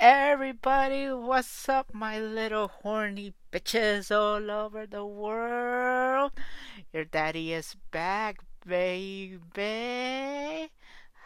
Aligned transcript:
Everybody, 0.00 1.10
what's 1.10 1.68
up, 1.68 1.92
my 1.92 2.20
little 2.20 2.68
horny 2.68 3.34
bitches 3.50 4.12
all 4.16 4.48
over 4.48 4.86
the 4.86 5.04
world? 5.04 6.30
Your 6.92 7.04
daddy 7.04 7.52
is 7.52 7.74
back, 7.90 8.38
baby. 8.64 9.40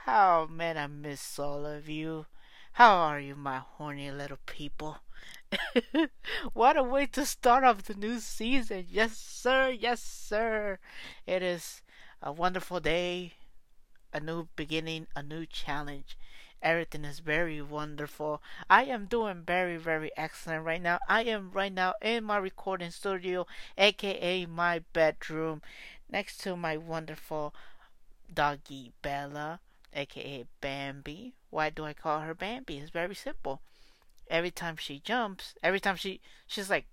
Oh 0.06 0.46
man, 0.46 0.78
I 0.78 0.86
miss 0.86 1.38
all 1.38 1.66
of 1.66 1.86
you. 1.86 2.24
How 2.72 2.94
are 2.94 3.20
you, 3.20 3.36
my 3.36 3.58
horny 3.58 4.10
little 4.10 4.38
people? 4.46 5.00
what 6.54 6.78
a 6.78 6.82
way 6.82 7.04
to 7.08 7.26
start 7.26 7.64
off 7.64 7.82
the 7.82 7.92
new 7.92 8.20
season. 8.20 8.86
Yes, 8.88 9.18
sir. 9.18 9.68
Yes, 9.68 10.02
sir. 10.02 10.78
It 11.26 11.42
is 11.42 11.82
a 12.22 12.32
wonderful 12.32 12.80
day, 12.80 13.34
a 14.14 14.20
new 14.20 14.48
beginning, 14.56 15.08
a 15.14 15.22
new 15.22 15.44
challenge. 15.44 16.16
Everything 16.62 17.04
is 17.04 17.18
very 17.18 17.60
wonderful. 17.60 18.40
I 18.70 18.84
am 18.84 19.06
doing 19.06 19.42
very, 19.44 19.76
very 19.76 20.10
excellent 20.16 20.64
right 20.64 20.80
now. 20.80 21.00
I 21.08 21.24
am 21.24 21.50
right 21.50 21.72
now 21.72 21.94
in 22.00 22.22
my 22.24 22.36
recording 22.36 22.90
studio, 22.92 23.46
aka 23.76 24.46
my 24.46 24.80
bedroom, 24.92 25.60
next 26.08 26.38
to 26.42 26.56
my 26.56 26.76
wonderful 26.76 27.52
doggy 28.32 28.92
Bella, 29.02 29.60
aka 29.92 30.44
Bambi. 30.60 31.34
Why 31.50 31.70
do 31.70 31.84
I 31.84 31.92
call 31.92 32.20
her 32.20 32.34
Bambi? 32.34 32.78
It's 32.78 32.90
very 32.90 33.14
simple. 33.14 33.60
Every 34.30 34.52
time 34.52 34.76
she 34.76 35.00
jumps, 35.00 35.54
every 35.62 35.80
time 35.80 35.96
she 35.96 36.20
she's 36.46 36.70
like 36.70 36.86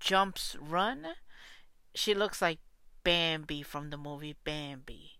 jumps 0.00 0.56
run, 0.60 1.06
she 1.94 2.12
looks 2.12 2.42
like 2.42 2.58
Bambi 3.04 3.62
from 3.62 3.90
the 3.90 3.96
movie 3.96 4.36
Bambi. 4.44 5.12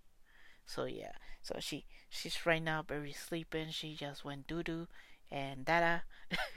So 0.67 0.85
yeah, 0.85 1.13
so 1.41 1.57
she 1.61 1.87
she's 2.09 2.47
right 2.47 2.63
now 2.63 2.83
very 2.83 3.13
sleeping. 3.13 3.71
She 3.71 3.95
just 3.95 4.25
went 4.25 4.47
doo 4.47 4.63
doo 4.63 4.89
and 5.31 5.65
dada. 5.65 6.03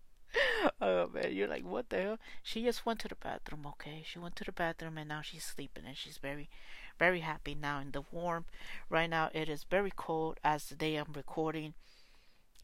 oh 0.82 1.08
man, 1.08 1.32
you're 1.34 1.48
like 1.48 1.63
what 1.66 1.90
the 1.90 2.02
hell? 2.02 2.20
She 2.44 2.63
just 2.63 2.86
went 2.86 2.99
to 3.02 3.08
the 3.08 3.16
bathroom. 3.16 3.66
Okay, 3.66 4.04
she 4.05 4.20
went 4.20 4.36
to 4.38 4.44
the 4.44 4.52
bathroom 4.52 4.98
and 4.98 5.10
now 5.10 5.21
she's 5.21 5.44
sleeping 5.44 5.84
and 5.88 5.98
she's 5.98 6.18
very 6.18 6.49
very 6.98 7.21
happy 7.21 7.55
now 7.55 7.80
in 7.80 7.91
the 7.91 8.04
warm. 8.12 8.46
Right 8.90 9.10
now 9.10 9.30
it 9.34 9.49
is 9.49 9.63
very 9.63 9.91
cold 9.96 10.40
as 10.44 10.66
the 10.70 10.76
day 10.76 10.96
I'm 10.96 11.14
recording, 11.14 11.74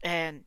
and 0.02 0.44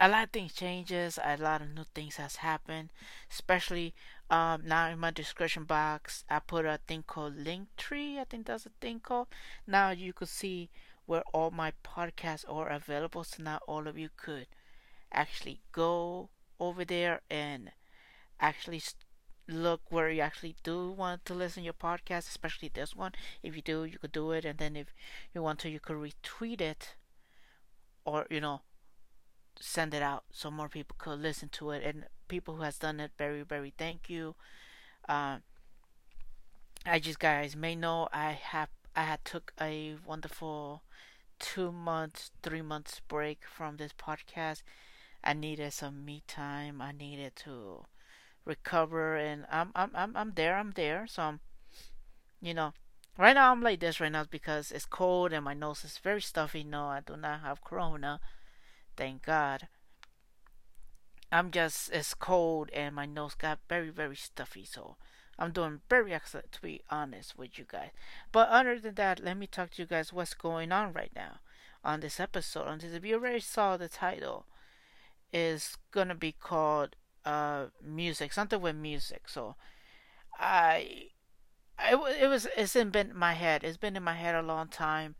a 0.00 0.08
lot 0.08 0.24
of 0.24 0.30
things 0.30 0.52
changes 0.52 1.18
a 1.22 1.36
lot 1.36 1.60
of 1.62 1.68
new 1.74 1.84
things 1.94 2.16
has 2.16 2.36
happened 2.36 2.90
especially 3.30 3.94
um, 4.30 4.62
now 4.64 4.88
in 4.88 4.98
my 4.98 5.10
description 5.10 5.64
box 5.64 6.24
i 6.30 6.38
put 6.38 6.64
a 6.64 6.78
thing 6.86 7.02
called 7.06 7.36
linktree 7.36 8.18
i 8.18 8.24
think 8.24 8.46
that's 8.46 8.66
a 8.66 8.70
thing 8.80 9.00
called. 9.00 9.28
Now 9.66 9.90
you 9.90 10.12
could 10.12 10.28
see 10.28 10.70
where 11.06 11.22
all 11.32 11.50
my 11.50 11.72
podcasts 11.84 12.44
are 12.48 12.68
available 12.68 13.24
so 13.24 13.42
now 13.42 13.60
all 13.66 13.86
of 13.86 13.98
you 13.98 14.10
could 14.16 14.46
actually 15.12 15.60
go 15.72 16.30
over 16.60 16.84
there 16.84 17.20
and 17.30 17.72
actually 18.40 18.82
look 19.48 19.82
where 19.90 20.10
you 20.10 20.20
actually 20.22 20.56
do 20.62 20.90
want 20.90 21.24
to 21.26 21.34
listen 21.34 21.64
your 21.64 21.74
podcast 21.74 22.28
especially 22.28 22.70
this 22.72 22.96
one. 22.96 23.12
If 23.42 23.54
you 23.56 23.62
do 23.62 23.84
you 23.84 23.98
could 23.98 24.12
do 24.12 24.32
it 24.32 24.44
and 24.44 24.58
then 24.58 24.76
if 24.76 24.94
you 25.34 25.42
want 25.42 25.58
to 25.60 25.70
you 25.70 25.80
could 25.80 25.96
retweet 25.96 26.60
it 26.60 26.94
or 28.04 28.26
you 28.30 28.40
know 28.40 28.62
send 29.60 29.94
it 29.94 30.02
out 30.02 30.24
so 30.32 30.50
more 30.50 30.68
people 30.68 30.96
could 30.98 31.20
listen 31.20 31.48
to 31.50 31.70
it. 31.70 31.82
And 31.84 32.06
people 32.28 32.56
who 32.56 32.62
has 32.62 32.78
done 32.78 33.00
it 33.00 33.12
very 33.18 33.42
very 33.42 33.72
thank 33.76 34.08
you. 34.08 34.34
Uh, 35.08 35.38
i 36.86 36.98
just 36.98 37.18
guys 37.18 37.54
may 37.56 37.74
know 37.74 38.08
i 38.12 38.32
have 38.32 38.68
i 38.96 39.02
had 39.02 39.24
took 39.24 39.52
a 39.60 39.96
wonderful 40.06 40.82
two 41.38 41.70
months 41.72 42.30
three 42.42 42.62
months 42.62 43.00
break 43.08 43.40
from 43.46 43.76
this 43.76 43.92
podcast. 43.92 44.62
I 45.22 45.32
needed 45.32 45.72
some 45.72 46.04
me 46.04 46.22
time. 46.26 46.80
I 46.82 46.92
needed 46.92 47.34
to 47.44 47.84
recover 48.44 49.16
and 49.16 49.46
i'm 49.50 49.72
i'm 49.74 49.90
i'm, 49.94 50.16
I'm 50.16 50.32
there 50.34 50.56
i'm 50.56 50.72
there. 50.72 51.06
So 51.06 51.22
I'm, 51.22 51.40
you 52.40 52.54
know 52.54 52.72
right 53.18 53.34
now 53.34 53.52
i'm 53.52 53.62
like 53.62 53.80
this 53.80 54.00
right 54.00 54.12
now 54.12 54.24
because 54.24 54.70
it's 54.72 54.84
cold 54.84 55.32
and 55.32 55.44
my 55.44 55.54
nose 55.54 55.84
is 55.84 55.98
very 55.98 56.20
stuffy. 56.20 56.64
No 56.64 56.86
i 56.86 57.00
do 57.04 57.16
not 57.16 57.40
have 57.40 57.64
corona 57.64 58.20
Thank 58.96 59.22
God. 59.22 59.68
I'm 61.32 61.50
just 61.50 61.90
it's 61.90 62.14
cold 62.14 62.70
and 62.72 62.94
my 62.94 63.06
nose 63.06 63.34
got 63.34 63.58
very 63.68 63.90
very 63.90 64.16
stuffy, 64.16 64.64
so 64.64 64.96
I'm 65.38 65.50
doing 65.50 65.80
very 65.90 66.14
excellent 66.14 66.52
to 66.52 66.62
be 66.62 66.82
honest 66.90 67.36
with 67.36 67.58
you 67.58 67.64
guys. 67.66 67.90
But 68.30 68.48
other 68.50 68.78
than 68.78 68.94
that, 68.94 69.22
let 69.22 69.36
me 69.36 69.46
talk 69.46 69.70
to 69.70 69.82
you 69.82 69.86
guys 69.86 70.12
what's 70.12 70.34
going 70.34 70.70
on 70.70 70.92
right 70.92 71.10
now 71.14 71.40
on 71.82 72.00
this 72.00 72.20
episode. 72.20 72.68
On 72.68 72.78
this, 72.78 72.92
if 72.92 73.04
you 73.04 73.14
already 73.16 73.40
saw 73.40 73.76
the 73.76 73.88
title, 73.88 74.46
is 75.32 75.76
gonna 75.90 76.14
be 76.14 76.32
called 76.32 76.96
uh 77.24 77.66
music, 77.82 78.32
something 78.32 78.60
with 78.60 78.76
music. 78.76 79.28
So 79.28 79.56
I, 80.38 81.08
it, 81.80 81.96
it 82.22 82.28
was 82.28 82.46
it's 82.56 82.74
been 82.74 83.10
in 83.10 83.16
my 83.16 83.34
head. 83.34 83.64
It's 83.64 83.76
been 83.76 83.96
in 83.96 84.02
my 84.02 84.14
head 84.14 84.34
a 84.34 84.42
long 84.42 84.68
time. 84.68 85.16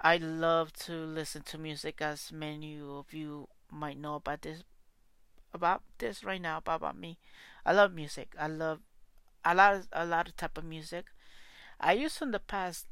I 0.00 0.16
love 0.16 0.72
to 0.84 0.92
listen 0.92 1.42
to 1.42 1.58
music, 1.58 2.00
as 2.00 2.30
many 2.30 2.80
of 2.80 3.12
you 3.12 3.48
might 3.70 3.98
know 3.98 4.14
about 4.14 4.42
this, 4.42 4.62
about 5.52 5.82
this 5.98 6.22
right 6.22 6.40
now, 6.40 6.58
about, 6.58 6.96
me. 6.96 7.18
I 7.66 7.72
love 7.72 7.92
music. 7.92 8.34
I 8.38 8.46
love 8.46 8.80
a 9.44 9.54
lot, 9.54 9.74
of, 9.74 9.88
a 9.92 10.06
lot 10.06 10.28
of 10.28 10.36
type 10.36 10.56
of 10.56 10.64
music. 10.64 11.06
I 11.80 11.92
used 11.94 12.18
to 12.18 12.24
in 12.24 12.30
the 12.30 12.38
past 12.38 12.86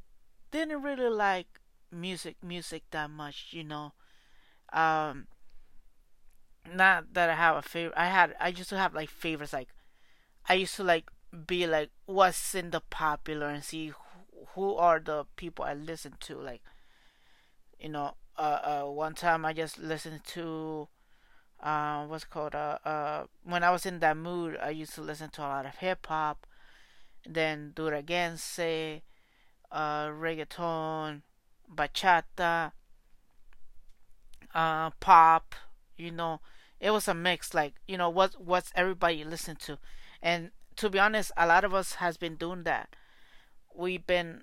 didn't 0.51 0.83
really 0.83 1.09
like 1.09 1.61
music, 1.93 2.37
music 2.43 2.85
that 2.91 3.11
much, 3.11 3.49
you 3.51 3.63
know. 3.63 3.93
Um, 4.73 5.29
not 6.75 7.15
that 7.15 7.31
I 7.31 7.35
have 7.35 7.57
a 7.57 7.63
favorite. 7.63 7.95
I 7.97 8.07
had, 8.09 8.35
I 8.41 8.49
used 8.49 8.71
to 8.71 8.79
have 8.79 8.95
like 8.95 9.11
favorites. 9.11 9.53
Like, 9.53 9.69
I 10.49 10.55
used 10.55 10.75
to 10.77 10.85
like 10.85 11.09
be 11.47 11.67
like, 11.69 11.91
what's 12.07 12.55
in 12.55 12.71
the 12.71 12.81
popular 12.81 13.49
and 13.49 13.63
see 13.63 13.89
who, 13.89 13.95
who 14.55 14.75
are 14.75 14.99
the 14.99 15.25
people 15.37 15.65
I 15.65 15.75
listen 15.75 16.15
to, 16.21 16.37
like 16.37 16.63
you 17.81 17.89
know, 17.89 18.15
uh, 18.39 18.83
uh, 18.85 18.91
one 18.91 19.15
time 19.15 19.45
I 19.45 19.53
just 19.53 19.79
listened 19.79 20.23
to, 20.35 20.89
uh, 21.63 22.07
what's 22.07 22.25
called, 22.25 22.55
uh, 22.55 22.79
uh, 22.85 23.25
when 23.45 23.65
I 23.65 23.71
was 23.71 23.87
in 23.87 24.01
that 24.01 24.17
mood, 24.17 24.59
I 24.63 24.71
used 24.71 24.95
to 24.97 25.03
listen 25.03 25.31
to 25.31 25.43
a 25.43 25.49
lot 25.49 25.67
of 25.67 25.77
hip 25.77 26.07
hop, 26.07 26.47
then 27.27 27.73
duranguense, 27.75 29.03
uh, 29.73 30.07
reggaeton, 30.09 31.23
bachata, 31.75 32.73
uh, 34.55 34.91
pop, 35.01 35.55
you 35.97 36.11
know, 36.11 36.41
it 36.81 36.91
was 36.91 37.09
a 37.09 37.15
mix, 37.15 37.55
like, 37.55 37.75
you 37.87 37.97
know, 37.97 38.11
what, 38.11 38.41
what's 38.41 38.73
everybody 38.75 39.25
listen 39.25 39.57
to, 39.57 39.79
and 40.23 40.51
to 40.77 40.91
be 40.91 40.99
honest, 40.99 41.33
a 41.37 41.47
lot 41.47 41.65
of 41.65 41.73
us 41.75 41.95
has 41.95 42.17
been 42.19 42.37
doing 42.37 42.63
that. 42.65 42.95
We've 43.75 44.07
been, 44.07 44.43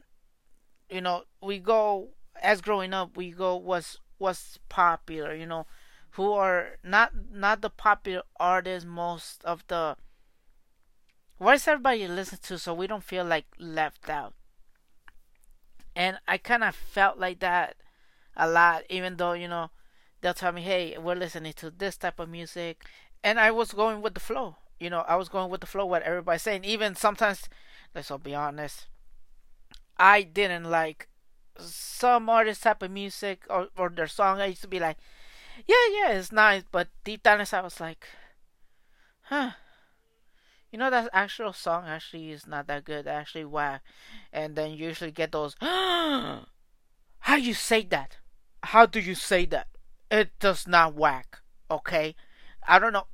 you 0.89 1.01
know, 1.01 1.23
we 1.41 1.59
go 1.59 2.09
as 2.43 2.61
growing 2.61 2.93
up 2.93 3.15
we 3.15 3.31
go 3.31 3.55
what's 3.55 3.97
what's 4.17 4.59
popular 4.69 5.33
you 5.33 5.45
know? 5.45 5.65
Who 6.11 6.33
are 6.33 6.77
not 6.83 7.11
not 7.31 7.61
the 7.61 7.71
popular 7.71 8.21
artists 8.39 8.87
most 8.87 9.43
of 9.43 9.63
the 9.67 9.95
what 11.37 11.55
is 11.55 11.67
everybody 11.67 12.07
listen 12.07 12.37
to 12.43 12.59
so 12.59 12.73
we 12.73 12.85
don't 12.85 13.03
feel 13.03 13.25
like 13.25 13.45
left 13.57 14.09
out? 14.09 14.33
And 15.95 16.19
i 16.27 16.37
kind 16.37 16.63
of 16.63 16.75
felt 16.75 17.17
like 17.17 17.39
that 17.39 17.77
a 18.35 18.47
lot 18.47 18.83
even 18.89 19.17
though 19.17 19.33
you 19.33 19.47
know 19.47 19.69
they'll 20.21 20.33
tell 20.33 20.51
me 20.51 20.61
hey 20.61 20.97
we're 20.97 21.15
listening 21.15 21.53
to 21.53 21.71
this 21.71 21.97
type 21.97 22.19
of 22.19 22.29
music. 22.29 22.83
And 23.23 23.39
i 23.39 23.51
was 23.51 23.71
going 23.71 24.01
with 24.01 24.13
the 24.13 24.19
flow 24.19 24.57
you 24.79 24.89
know 24.89 25.05
i 25.07 25.15
was 25.15 25.29
going 25.29 25.49
with 25.49 25.61
the 25.61 25.67
flow 25.67 25.85
what 25.85 26.03
everybody's 26.03 26.41
saying. 26.41 26.65
Even 26.65 26.95
sometimes 26.95 27.49
let's 27.95 28.11
all 28.11 28.17
be 28.17 28.35
honest 28.35 28.87
i 29.97 30.21
didn't 30.21 30.65
like 30.65 31.07
some 31.57 32.29
artist 32.29 32.63
type 32.63 32.81
of 32.81 32.91
music 32.91 33.43
or, 33.49 33.67
or 33.77 33.89
their 33.89 34.07
song, 34.07 34.41
I 34.41 34.47
used 34.47 34.61
to 34.61 34.67
be 34.67 34.79
like, 34.79 34.97
yeah, 35.67 35.75
yeah, 35.91 36.11
it's 36.11 36.31
nice, 36.31 36.63
but 36.71 36.89
deep 37.03 37.23
down 37.23 37.39
inside, 37.39 37.59
I 37.59 37.63
was 37.63 37.79
like, 37.79 38.07
huh. 39.23 39.51
You 40.71 40.79
know 40.79 40.89
that 40.89 41.09
actual 41.13 41.53
song 41.53 41.85
actually 41.85 42.31
is 42.31 42.47
not 42.47 42.65
that 42.65 42.83
good, 42.83 43.07
actually 43.07 43.45
whack, 43.45 43.83
and 44.31 44.55
then 44.55 44.71
you 44.71 44.87
usually 44.87 45.11
get 45.11 45.31
those. 45.31 45.55
How 45.61 46.45
you 47.37 47.53
say 47.53 47.83
that? 47.85 48.17
How 48.63 48.87
do 48.87 48.99
you 48.99 49.13
say 49.13 49.45
that? 49.45 49.67
It 50.09 50.31
does 50.39 50.67
not 50.67 50.95
whack. 50.95 51.41
Okay, 51.69 52.15
I 52.67 52.79
don't 52.79 52.93
know. 52.93 53.05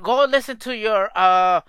Go 0.00 0.24
listen 0.24 0.58
to 0.58 0.76
your 0.76 1.10
uh 1.16 1.62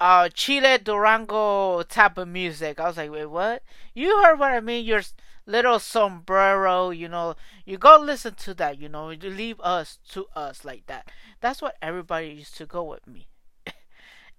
uh 0.00 0.28
Chile 0.30 0.78
Durango 0.78 1.82
type 1.82 2.18
of 2.18 2.28
music. 2.28 2.80
I 2.80 2.88
was 2.88 2.96
like, 2.96 3.10
wait, 3.10 3.26
what? 3.26 3.62
You 3.94 4.22
heard 4.22 4.38
what 4.38 4.52
I 4.52 4.60
mean? 4.60 4.84
Your 4.84 5.02
little 5.46 5.78
sombrero, 5.78 6.90
you 6.90 7.08
know. 7.08 7.34
You 7.64 7.78
go 7.78 7.98
listen 7.98 8.34
to 8.36 8.54
that, 8.54 8.78
you 8.80 8.88
know. 8.88 9.08
Leave 9.08 9.60
us 9.60 9.98
to 10.10 10.26
us 10.34 10.64
like 10.64 10.86
that. 10.86 11.08
That's 11.40 11.62
what 11.62 11.76
everybody 11.82 12.28
used 12.28 12.56
to 12.58 12.66
go 12.66 12.84
with 12.84 13.06
me. 13.06 13.28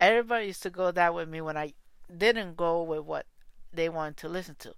everybody 0.02 0.48
used 0.48 0.64
to 0.64 0.70
go 0.70 0.92
that 0.92 1.14
with 1.14 1.30
me 1.30 1.42
when 1.42 1.58
I 1.58 1.74
didn't 2.16 2.58
go 2.58 2.84
with 2.84 3.02
what 3.06 3.26
they 3.74 3.90
wanted 3.90 4.18
to 4.18 4.30
listen 4.30 4.56
to. 4.60 4.76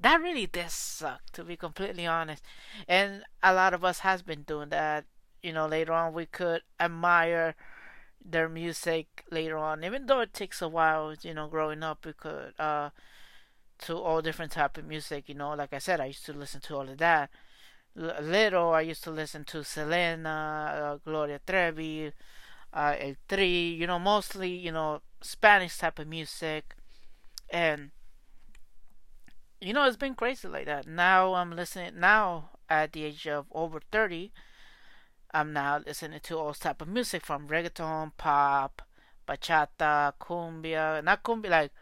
that 0.00 0.20
really 0.20 0.46
did 0.46 0.70
suck 0.70 1.20
to 1.32 1.44
be 1.44 1.56
completely 1.56 2.06
honest 2.06 2.42
and 2.88 3.22
a 3.42 3.52
lot 3.54 3.72
of 3.74 3.84
us 3.84 4.00
has 4.00 4.22
been 4.22 4.42
doing 4.42 4.68
that 4.68 5.04
you 5.42 5.52
know 5.52 5.66
later 5.66 5.92
on 5.92 6.12
we 6.12 6.26
could 6.26 6.60
admire 6.80 7.54
their 8.30 8.48
music 8.48 9.24
later 9.30 9.56
on 9.56 9.84
even 9.84 10.06
though 10.06 10.20
it 10.20 10.32
takes 10.32 10.60
a 10.62 10.68
while 10.68 11.14
you 11.22 11.34
know 11.34 11.46
growing 11.48 11.82
up 11.82 12.06
could 12.18 12.52
uh 12.58 12.90
to 13.78 13.96
all 13.96 14.22
different 14.22 14.52
type 14.52 14.76
of 14.78 14.86
music 14.86 15.28
you 15.28 15.34
know 15.34 15.54
like 15.54 15.72
i 15.72 15.78
said 15.78 16.00
i 16.00 16.06
used 16.06 16.24
to 16.26 16.32
listen 16.32 16.60
to 16.60 16.74
all 16.74 16.88
of 16.88 16.98
that 16.98 17.30
L- 17.98 18.22
little 18.22 18.70
i 18.72 18.80
used 18.80 19.04
to 19.04 19.10
listen 19.10 19.44
to 19.44 19.64
selena 19.64 20.96
uh, 20.96 20.98
gloria 21.04 21.40
trevi 21.46 22.12
uh, 22.72 22.94
el 22.98 23.14
tri 23.28 23.44
you 23.44 23.86
know 23.86 23.98
mostly 23.98 24.50
you 24.50 24.72
know 24.72 25.00
spanish 25.22 25.78
type 25.78 25.98
of 25.98 26.06
music 26.08 26.74
and 27.50 27.90
you 29.60 29.72
know, 29.72 29.84
it's 29.86 29.96
been 29.96 30.14
crazy 30.14 30.48
like 30.48 30.66
that. 30.66 30.86
Now 30.86 31.34
I'm 31.34 31.54
listening. 31.54 31.98
Now 31.98 32.50
at 32.68 32.92
the 32.92 33.04
age 33.04 33.26
of 33.26 33.46
over 33.52 33.80
thirty, 33.90 34.32
I'm 35.36 35.52
now 35.52 35.82
listening 35.84 36.20
to 36.20 36.38
all 36.38 36.54
type 36.54 36.80
of 36.80 36.88
music 36.88 37.26
from 37.26 37.46
reggaeton, 37.46 38.12
pop, 38.16 38.80
bachata, 39.28 40.14
cumbia. 40.18 41.04
Not 41.04 41.22
cumbia 41.22 41.50
like 41.50 41.72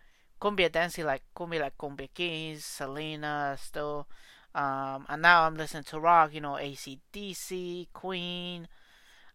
cumbia 0.41 0.73
dancing, 0.73 1.05
like 1.05 1.23
cumbia 1.37 1.61
like 1.61 1.79
Kumbia 1.79 2.09
Kings, 2.13 2.65
Selena, 2.65 3.57
still. 3.61 4.09
Um, 4.57 5.07
and 5.09 5.23
now 5.23 5.45
I'm 5.45 5.55
listening 5.57 5.85
to 5.85 6.01
rock. 6.01 6.35
You 6.35 6.41
know, 6.41 6.59
ACDC, 6.61 7.87
Queen, 7.93 8.67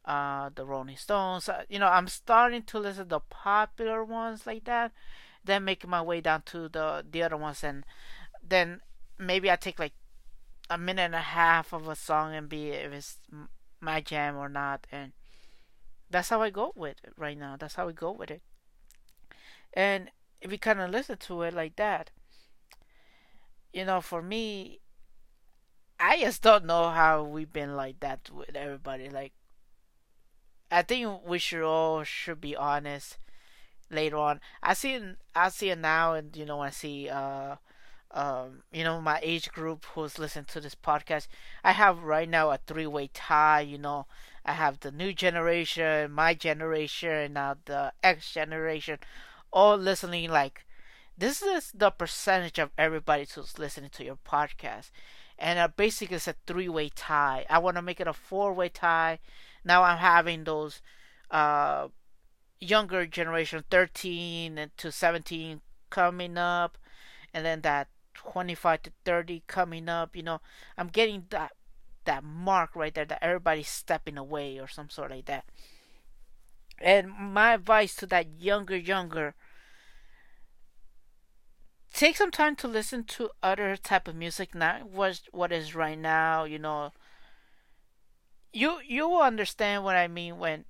uh, 0.03 0.49
the 0.53 0.65
Rolling 0.65 0.97
Stones. 0.97 1.47
Uh, 1.47 1.63
you 1.69 1.79
know, 1.79 1.87
I'm 1.87 2.09
starting 2.09 2.63
to 2.63 2.77
listen 2.77 3.05
to 3.05 3.09
the 3.09 3.19
popular 3.21 4.03
ones 4.03 4.45
like 4.45 4.65
that. 4.65 4.91
Then 5.45 5.63
making 5.63 5.89
my 5.89 6.01
way 6.01 6.19
down 6.19 6.41
to 6.47 6.67
the 6.67 7.05
the 7.09 7.23
other 7.23 7.37
ones 7.37 7.63
and 7.63 7.85
then 8.45 8.81
maybe 9.17 9.49
I 9.49 9.55
take 9.55 9.79
like 9.79 9.93
a 10.69 10.77
minute 10.77 11.03
and 11.03 11.15
a 11.15 11.19
half 11.19 11.71
of 11.71 11.87
a 11.87 11.95
song 11.95 12.35
and 12.35 12.49
be 12.49 12.71
if 12.71 12.91
it's 12.91 13.17
my 13.81 14.01
jam 14.01 14.37
or 14.37 14.49
not, 14.49 14.87
and 14.91 15.11
that's 16.09 16.29
how 16.29 16.41
I 16.41 16.49
go 16.49 16.73
with 16.75 16.97
it 17.03 17.13
right 17.17 17.37
now. 17.37 17.55
That's 17.57 17.75
how 17.75 17.87
we 17.87 17.93
go 17.93 18.11
with 18.11 18.31
it. 18.31 18.41
And 19.73 20.11
if 20.41 20.51
you 20.51 20.57
kind 20.57 20.79
of 20.79 20.89
listen 20.89 21.17
to 21.17 21.41
it 21.43 21.53
like 21.53 21.75
that, 21.75 22.11
you 23.73 23.85
know, 23.85 24.01
for 24.01 24.21
me, 24.21 24.79
I 25.99 26.19
just 26.19 26.41
don't 26.41 26.65
know 26.65 26.89
how 26.89 27.23
we've 27.23 27.51
been 27.51 27.75
like 27.75 27.99
that 27.99 28.29
with 28.33 28.55
everybody. 28.55 29.09
Like, 29.09 29.33
I 30.71 30.81
think 30.81 31.25
we 31.25 31.39
should 31.39 31.63
all 31.63 32.03
should 32.03 32.41
be 32.41 32.55
honest 32.55 33.17
later 33.91 34.17
on. 34.17 34.39
I 34.63 34.73
see 34.73 34.99
I 35.35 35.49
see 35.49 35.69
it 35.69 35.79
now, 35.79 36.13
and 36.13 36.35
you 36.35 36.45
know, 36.45 36.61
I 36.61 36.69
see 36.69 37.09
uh 37.09 37.55
um, 38.11 38.63
you 38.71 38.83
know, 38.83 38.99
my 39.01 39.19
age 39.21 39.51
group 39.51 39.85
who's 39.93 40.17
listening 40.17 40.45
to 40.45 40.59
this 40.61 40.75
podcast, 40.75 41.27
I 41.63 41.73
have 41.73 42.03
right 42.03 42.27
now 42.27 42.49
a 42.49 42.57
three 42.57 42.87
way 42.87 43.09
tie. 43.13 43.61
You 43.61 43.77
know, 43.77 44.07
I 44.45 44.53
have 44.53 44.79
the 44.79 44.91
new 44.91 45.13
generation, 45.13 46.11
my 46.11 46.33
generation, 46.33 47.09
and 47.09 47.33
now 47.35 47.57
the 47.65 47.93
X 48.03 48.31
generation, 48.31 48.99
all 49.51 49.77
listening. 49.77 50.31
Like, 50.31 50.65
this 51.17 51.41
is 51.41 51.71
the 51.73 51.91
percentage 51.91 52.59
of 52.59 52.71
everybody 52.77 53.27
who's 53.33 53.59
listening 53.59 53.91
to 53.91 54.03
your 54.03 54.17
podcast. 54.17 54.91
And 55.37 55.59
uh, 55.59 55.67
basically, 55.67 56.15
it's 56.17 56.27
a 56.27 56.35
three 56.47 56.69
way 56.69 56.89
tie. 56.89 57.45
I 57.49 57.59
want 57.59 57.77
to 57.77 57.81
make 57.81 57.99
it 57.99 58.07
a 58.07 58.13
four 58.13 58.53
way 58.53 58.69
tie. 58.69 59.19
Now 59.63 59.83
I'm 59.83 59.99
having 59.99 60.45
those 60.45 60.81
uh, 61.29 61.89
younger 62.59 63.05
generation, 63.05 63.63
13 63.69 64.71
to 64.77 64.91
17, 64.91 65.61
coming 65.91 66.37
up 66.37 66.77
and 67.33 67.45
then 67.45 67.61
that 67.61 67.87
25 68.31 68.83
to 68.83 68.91
30 69.05 69.43
coming 69.47 69.89
up. 69.89 70.15
You 70.15 70.23
know, 70.23 70.41
I'm 70.77 70.87
getting 70.87 71.25
that 71.29 71.53
that 72.05 72.23
mark 72.23 72.75
right 72.75 72.93
there 72.93 73.05
that 73.05 73.23
everybody's 73.23 73.69
stepping 73.69 74.17
away 74.17 74.59
or 74.59 74.67
some 74.67 74.89
sort 74.89 75.11
like 75.11 75.25
that. 75.25 75.45
And 76.81 77.09
my 77.11 77.53
advice 77.53 77.95
to 77.97 78.05
that 78.07 78.27
younger, 78.39 78.77
younger, 78.77 79.35
take 81.93 82.17
some 82.17 82.31
time 82.31 82.55
to 82.57 82.67
listen 82.67 83.03
to 83.03 83.29
other 83.43 83.75
type 83.75 84.07
of 84.07 84.15
music, 84.15 84.55
not 84.55 84.89
what 84.89 85.21
what 85.31 85.51
is 85.51 85.75
right 85.75 85.97
now. 85.97 86.45
You 86.45 86.59
know, 86.59 86.91
you 88.53 88.79
you 88.85 89.07
will 89.07 89.21
understand 89.21 89.83
what 89.83 89.95
I 89.95 90.07
mean 90.07 90.37
when 90.37 90.65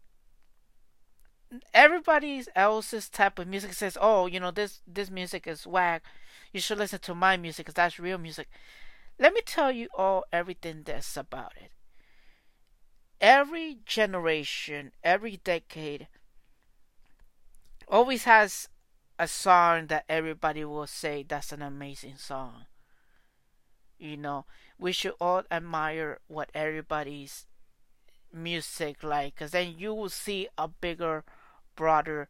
everybody 1.74 2.44
else's 2.56 3.10
type 3.10 3.40
of 3.40 3.48
music 3.48 3.74
says, 3.74 3.98
"Oh, 4.00 4.26
you 4.28 4.40
know 4.40 4.52
this 4.52 4.82
this 4.88 5.10
music 5.10 5.48
is 5.48 5.66
whack." 5.68 6.04
You 6.52 6.60
should 6.60 6.78
listen 6.78 7.00
to 7.00 7.16
my 7.16 7.38
music 7.38 7.66
because 7.66 7.76
that's 7.76 8.00
real 8.00 8.18
music. 8.18 8.50
Let 9.20 9.34
me 9.34 9.42
tell 9.42 9.72
you 9.72 9.88
all 9.96 10.26
everything 10.32 10.84
that's 10.84 11.18
about 11.18 11.54
it. 11.58 11.72
Every 13.22 13.80
generation, 13.86 14.94
every 15.04 15.38
decade 15.38 16.08
always 17.88 18.24
has 18.24 18.70
a 19.18 19.28
song 19.28 19.88
that 19.88 20.06
everybody 20.08 20.64
will 20.64 20.88
say 20.88 21.24
that's 21.28 21.52
an 21.52 21.62
amazing 21.62 22.16
song. 22.18 22.66
You 23.98 24.16
know, 24.16 24.46
we 24.78 24.94
should 24.94 25.14
all 25.20 25.44
admire 25.52 26.20
what 26.28 26.50
everybody's 26.54 27.46
music 28.32 29.04
like 29.04 29.36
because 29.36 29.52
then 29.52 29.76
you 29.78 29.94
will 29.94 30.10
see 30.10 30.48
a 30.58 30.68
bigger, 30.68 31.26
broader 31.76 32.30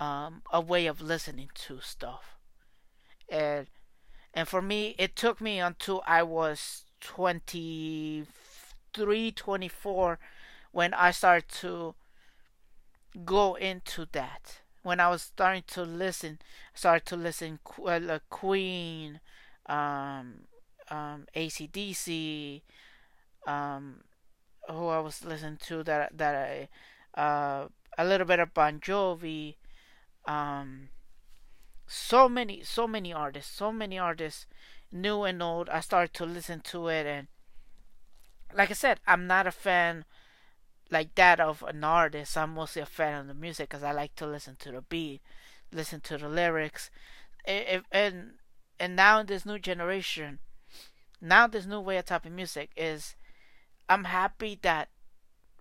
um, 0.00 0.42
a 0.50 0.60
way 0.60 0.86
of 0.86 1.02
listening 1.02 1.50
to 1.54 1.80
stuff 1.80 2.39
and 3.30 3.66
and 4.34 4.48
for 4.48 4.62
me 4.62 4.94
it 4.98 5.16
took 5.16 5.40
me 5.40 5.58
until 5.58 6.02
I 6.06 6.22
was 6.22 6.84
23 7.00 9.32
24 9.32 10.18
when 10.72 10.94
I 10.94 11.10
started 11.10 11.48
to 11.60 11.94
go 13.24 13.54
into 13.54 14.06
that. 14.12 14.60
When 14.82 15.00
I 15.00 15.08
was 15.08 15.22
starting 15.22 15.64
to 15.68 15.82
listen 15.82 16.38
started 16.74 17.06
to 17.06 17.16
listen 17.16 17.58
uh, 17.86 18.18
Queen 18.30 19.20
um 19.66 20.46
um 20.88 21.26
ACDC 21.36 22.62
um 23.46 24.00
who 24.68 24.88
I 24.88 24.98
was 25.00 25.24
listening 25.24 25.58
to 25.66 25.82
that 25.84 26.16
that 26.16 26.34
I 26.34 26.68
uh 27.20 27.68
a 27.98 28.04
little 28.04 28.26
bit 28.26 28.40
of 28.40 28.54
Bon 28.54 28.80
Jovi 28.80 29.56
um 30.26 30.88
so 31.92 32.28
many 32.28 32.62
so 32.62 32.86
many 32.86 33.12
artists 33.12 33.52
so 33.52 33.72
many 33.72 33.98
artists 33.98 34.46
new 34.92 35.24
and 35.24 35.42
old. 35.42 35.68
I 35.68 35.80
started 35.80 36.14
to 36.14 36.24
listen 36.24 36.60
to 36.60 36.86
it 36.86 37.04
and 37.04 37.26
like 38.54 38.70
i 38.70 38.74
said 38.74 39.00
i'm 39.08 39.26
not 39.26 39.46
a 39.46 39.50
fan 39.50 40.04
like 40.92 41.14
that 41.14 41.38
of 41.38 41.62
an 41.68 41.84
artist. 41.84 42.36
I'm 42.36 42.54
mostly 42.54 42.82
a 42.82 42.86
fan 42.86 43.20
of 43.20 43.26
the 43.26 43.34
music 43.34 43.70
because 43.70 43.82
i 43.82 43.90
like 43.90 44.14
to 44.16 44.26
listen 44.26 44.54
to 44.60 44.70
the 44.70 44.82
beat 44.82 45.20
listen 45.72 46.00
to 46.02 46.16
the 46.16 46.28
lyrics. 46.28 46.90
And 47.44 47.82
and, 47.90 48.96
now 48.96 49.18
in 49.18 49.26
this 49.26 49.44
new 49.44 49.58
generation 49.58 50.38
now 51.20 51.48
this 51.48 51.66
new 51.66 51.80
way 51.80 51.98
of 51.98 52.06
typing 52.06 52.34
music 52.34 52.70
is 52.76 53.14
i'm 53.88 54.04
happy 54.04 54.58
that 54.62 54.88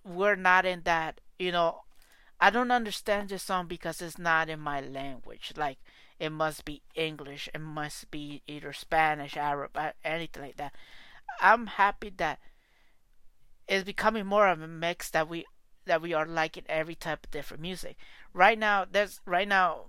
we're 0.06 0.36
not 0.36 0.66
in 0.66 0.82
that 0.84 1.20
you 1.38 1.52
know 1.52 1.82
i 2.40 2.50
don't 2.50 2.72
understand 2.72 3.30
this 3.30 3.44
song 3.44 3.68
because 3.68 4.02
it's 4.02 4.18
not 4.18 4.48
in 4.48 4.60
my 4.60 4.80
language. 4.80 5.52
Like 5.58 5.80
it 6.20 6.32
must 6.32 6.66
be 6.66 6.82
English, 6.96 7.50
it 7.54 7.62
must 7.62 8.12
be 8.12 8.42
either 8.48 8.74
Spanish, 8.74 9.38
Arab, 9.38 9.78
anything 10.04 10.44
like 10.44 10.58
that. 10.58 10.74
I'm 11.42 11.68
happy 11.68 12.12
that 12.18 12.40
it's 13.68 13.86
becoming 13.86 14.26
more 14.26 14.48
of 14.48 14.62
a 14.62 14.68
mix 14.68 15.10
that 15.12 15.30
we 15.30 15.46
that 15.86 16.02
we 16.02 16.14
are 16.14 16.26
liking 16.26 16.66
every 16.68 16.96
type 16.96 17.26
of 17.26 17.32
different 17.32 17.62
music. 17.62 17.98
Right 18.34 18.60
now, 18.60 18.86
there's 18.90 19.22
right 19.26 19.48
now. 19.48 19.86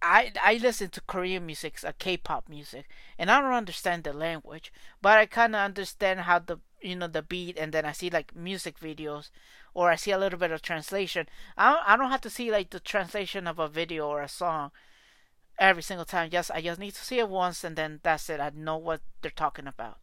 I 0.00 0.32
I 0.42 0.54
listen 0.62 0.90
to 0.90 1.00
Korean 1.00 1.46
music, 1.46 1.78
uh, 1.84 1.92
K-pop 1.98 2.48
music, 2.48 2.88
and 3.18 3.30
I 3.30 3.40
don't 3.40 3.52
understand 3.52 4.04
the 4.04 4.12
language, 4.12 4.72
but 5.02 5.18
I 5.18 5.26
kind 5.26 5.56
of 5.56 5.62
understand 5.62 6.20
how 6.20 6.38
the 6.38 6.58
you 6.80 6.96
know 6.96 7.06
the 7.06 7.22
beat, 7.22 7.58
and 7.58 7.72
then 7.72 7.84
I 7.84 7.92
see 7.92 8.10
like 8.10 8.34
music 8.34 8.78
videos 8.78 9.30
or 9.74 9.90
I 9.90 9.96
see 9.96 10.10
a 10.10 10.18
little 10.18 10.38
bit 10.38 10.50
of 10.50 10.62
translation. 10.62 11.28
I 11.56 11.72
don't, 11.72 11.82
I 11.86 11.96
don't 11.96 12.10
have 12.10 12.20
to 12.22 12.30
see 12.30 12.50
like 12.50 12.70
the 12.70 12.80
translation 12.80 13.46
of 13.46 13.58
a 13.58 13.68
video 13.68 14.08
or 14.08 14.22
a 14.22 14.28
song 14.28 14.70
every 15.58 15.82
single 15.82 16.04
time. 16.04 16.30
Just 16.30 16.50
I 16.52 16.60
just 16.60 16.80
need 16.80 16.94
to 16.94 17.04
see 17.04 17.18
it 17.18 17.28
once 17.28 17.64
and 17.64 17.76
then 17.76 18.00
that's 18.02 18.30
it. 18.30 18.40
I 18.40 18.50
know 18.54 18.76
what 18.76 19.00
they're 19.22 19.30
talking 19.30 19.66
about. 19.66 19.98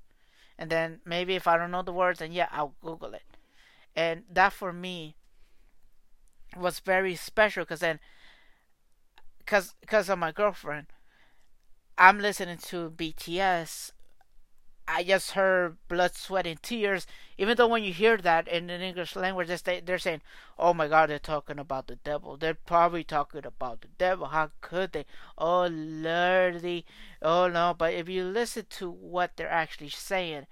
And 0.57 0.69
then 0.69 0.99
maybe 1.05 1.35
if 1.35 1.47
I 1.47 1.57
don't 1.57 1.71
know 1.71 1.81
the 1.81 1.91
words, 1.93 2.19
then 2.19 2.31
yeah, 2.31 2.47
I'll 2.51 2.75
Google 2.81 3.13
it. 3.13 3.23
And 3.95 4.23
that 4.31 4.53
for 4.53 4.71
me 4.71 5.15
was 6.55 6.79
very 6.79 7.15
special 7.15 7.63
because 7.63 7.79
then, 7.79 7.99
because 9.39 9.73
because 9.81 10.09
of 10.09 10.19
my 10.19 10.31
girlfriend, 10.31 10.87
I'm 11.97 12.19
listening 12.19 12.57
to 12.57 12.89
BTS 12.89 13.91
I 14.87 15.03
just 15.03 15.31
heard 15.31 15.77
blood, 15.87 16.15
sweat, 16.15 16.45
and 16.45 16.61
tears. 16.61 17.07
Even 17.37 17.57
though 17.57 17.67
when 17.67 17.83
you 17.83 17.91
hear 17.91 18.17
that 18.17 18.47
in 18.47 18.69
an 18.69 18.81
English 18.81 19.15
language, 19.15 19.47
they're 19.63 19.97
saying, 19.99 20.21
"Oh 20.59 20.73
my 20.73 20.87
God, 20.87 21.09
they're 21.09 21.19
talking 21.19 21.59
about 21.59 21.87
the 21.87 21.95
devil." 21.97 22.37
They're 22.37 22.53
probably 22.53 23.03
talking 23.03 23.45
about 23.45 23.81
the 23.81 23.87
devil. 23.97 24.27
How 24.27 24.51
could 24.61 24.91
they? 24.93 25.05
Oh 25.37 25.67
lordy, 25.67 26.85
oh 27.21 27.47
no. 27.47 27.73
But 27.77 27.93
if 27.93 28.07
you 28.09 28.25
listen 28.25 28.65
to 28.71 28.89
what 28.89 29.37
they're 29.37 29.49
actually 29.49 29.89
saying, 29.89 30.47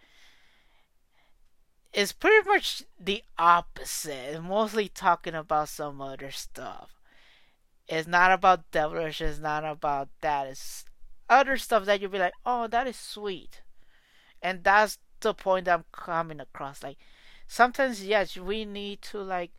it's 1.93 2.11
pretty 2.11 2.47
much 2.47 2.83
the 2.99 3.23
opposite. 3.37 4.41
Mostly 4.41 4.89
talking 4.89 5.35
about 5.35 5.69
some 5.69 6.01
other 6.01 6.31
stuff. 6.31 6.99
It's 7.87 8.07
not 8.07 8.31
about 8.31 8.71
devilish. 8.71 9.21
It's 9.21 9.39
not 9.39 9.63
about 9.63 10.09
that. 10.21 10.47
It's 10.47 10.85
other 11.29 11.57
stuff 11.57 11.85
that 11.85 12.01
you'll 12.01 12.11
be 12.11 12.19
like, 12.19 12.33
"Oh, 12.45 12.67
that 12.67 12.87
is 12.87 12.97
sweet." 12.97 13.62
And 14.43 14.63
that's 14.63 14.99
the 15.21 15.33
point 15.33 15.67
I'm 15.67 15.85
coming 15.91 16.39
across. 16.39 16.83
Like 16.83 16.97
sometimes, 17.47 18.05
yes, 18.05 18.37
we 18.37 18.65
need 18.65 19.01
to 19.03 19.19
like, 19.19 19.51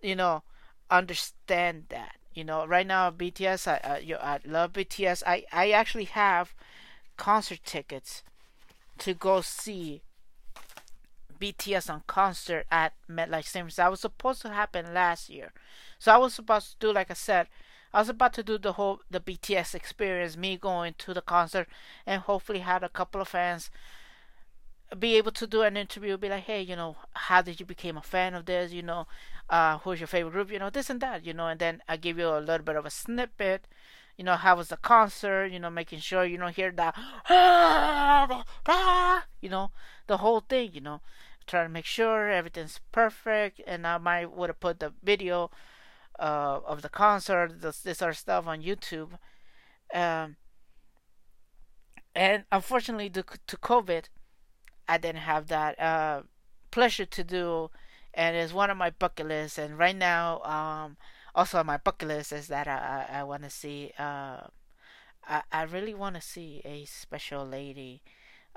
you 0.00 0.14
know, 0.14 0.42
understand 0.90 1.86
that. 1.88 2.16
You 2.34 2.44
know, 2.44 2.66
right 2.66 2.86
now 2.86 3.10
BTS, 3.10 3.66
I 3.66 3.88
uh, 3.88 3.98
you, 3.98 4.16
I 4.16 4.38
love 4.46 4.74
BTS. 4.74 5.22
I 5.26 5.44
I 5.52 5.70
actually 5.70 6.04
have 6.04 6.54
concert 7.16 7.60
tickets 7.64 8.22
to 8.98 9.12
go 9.12 9.40
see 9.40 10.02
BTS 11.38 11.90
on 11.90 12.02
concert 12.06 12.66
at 12.70 12.94
MetLife 13.10 13.44
Stadium. 13.44 13.68
That 13.76 13.90
was 13.90 14.00
supposed 14.00 14.40
to 14.42 14.48
happen 14.48 14.94
last 14.94 15.28
year, 15.28 15.52
so 15.98 16.12
I 16.12 16.16
was 16.16 16.32
supposed 16.34 16.72
to 16.72 16.86
do 16.86 16.92
like 16.92 17.10
I 17.10 17.14
said. 17.14 17.48
I 17.94 17.98
was 17.98 18.08
about 18.08 18.32
to 18.34 18.42
do 18.42 18.56
the 18.56 18.72
whole 18.72 19.00
the 19.10 19.20
BTS 19.20 19.74
experience, 19.74 20.34
me 20.34 20.56
going 20.56 20.94
to 20.98 21.12
the 21.12 21.20
concert, 21.20 21.68
and 22.06 22.22
hopefully 22.22 22.60
had 22.60 22.82
a 22.82 22.88
couple 22.88 23.20
of 23.20 23.28
fans 23.28 23.70
be 24.98 25.16
able 25.16 25.32
to 25.32 25.46
do 25.46 25.62
an 25.62 25.76
interview, 25.76 26.16
be 26.16 26.28
like, 26.28 26.44
hey, 26.44 26.60
you 26.62 26.76
know, 26.76 26.96
how 27.14 27.42
did 27.42 27.60
you 27.60 27.66
become 27.66 27.96
a 27.96 28.02
fan 28.02 28.34
of 28.34 28.44
this? 28.44 28.72
You 28.72 28.82
know, 28.82 29.06
uh, 29.48 29.78
who's 29.78 30.00
your 30.00 30.06
favorite 30.06 30.32
group? 30.32 30.50
You 30.50 30.58
know, 30.58 30.70
this 30.70 30.90
and 30.90 31.00
that. 31.00 31.24
You 31.24 31.32
know, 31.32 31.48
and 31.48 31.58
then 31.60 31.82
I 31.88 31.96
give 31.96 32.18
you 32.18 32.28
a 32.28 32.40
little 32.40 32.64
bit 32.64 32.76
of 32.76 32.86
a 32.86 32.90
snippet. 32.90 33.66
You 34.16 34.24
know, 34.24 34.36
how 34.36 34.56
was 34.56 34.68
the 34.68 34.76
concert? 34.76 35.46
You 35.46 35.58
know, 35.58 35.70
making 35.70 36.00
sure 36.00 36.24
you 36.24 36.36
don't 36.36 36.54
hear 36.54 36.70
that, 36.72 36.94
you 39.40 39.48
know, 39.48 39.70
the 40.06 40.18
whole 40.18 40.40
thing. 40.40 40.70
You 40.74 40.82
know, 40.82 41.00
try 41.46 41.62
to 41.62 41.68
make 41.68 41.86
sure 41.86 42.30
everything's 42.30 42.80
perfect. 42.92 43.60
And 43.66 43.86
I 43.86 43.98
might 43.98 44.30
would 44.32 44.50
have 44.50 44.60
put 44.60 44.80
the 44.80 44.92
video 45.02 45.50
uh, 46.18 46.60
of 46.66 46.82
the 46.82 46.90
concert, 46.90 47.62
this, 47.62 47.80
this 47.80 47.98
sort 47.98 48.10
of 48.10 48.18
stuff 48.18 48.46
on 48.46 48.62
YouTube. 48.62 49.12
Um, 49.94 50.36
and 52.14 52.44
unfortunately, 52.52 53.08
due 53.08 53.24
to 53.46 53.56
COVID 53.56 54.04
I 54.88 54.98
didn't 54.98 55.22
have 55.22 55.48
that 55.48 55.78
uh, 55.80 56.22
pleasure 56.70 57.06
to 57.06 57.24
do, 57.24 57.70
and 58.14 58.36
it's 58.36 58.52
one 58.52 58.70
of 58.70 58.76
my 58.76 58.90
bucket 58.90 59.26
lists. 59.28 59.58
And 59.58 59.78
right 59.78 59.96
now, 59.96 60.42
um, 60.42 60.96
also 61.34 61.58
on 61.60 61.66
my 61.66 61.78
bucket 61.78 62.08
list 62.08 62.32
is 62.32 62.48
that 62.48 62.68
I 62.68 63.06
I, 63.10 63.20
I 63.20 63.24
want 63.24 63.42
to 63.44 63.50
see. 63.50 63.92
Uh, 63.98 64.48
I 65.26 65.42
I 65.52 65.62
really 65.62 65.94
want 65.94 66.16
to 66.16 66.20
see 66.22 66.62
a 66.64 66.84
special 66.84 67.46
lady. 67.46 68.02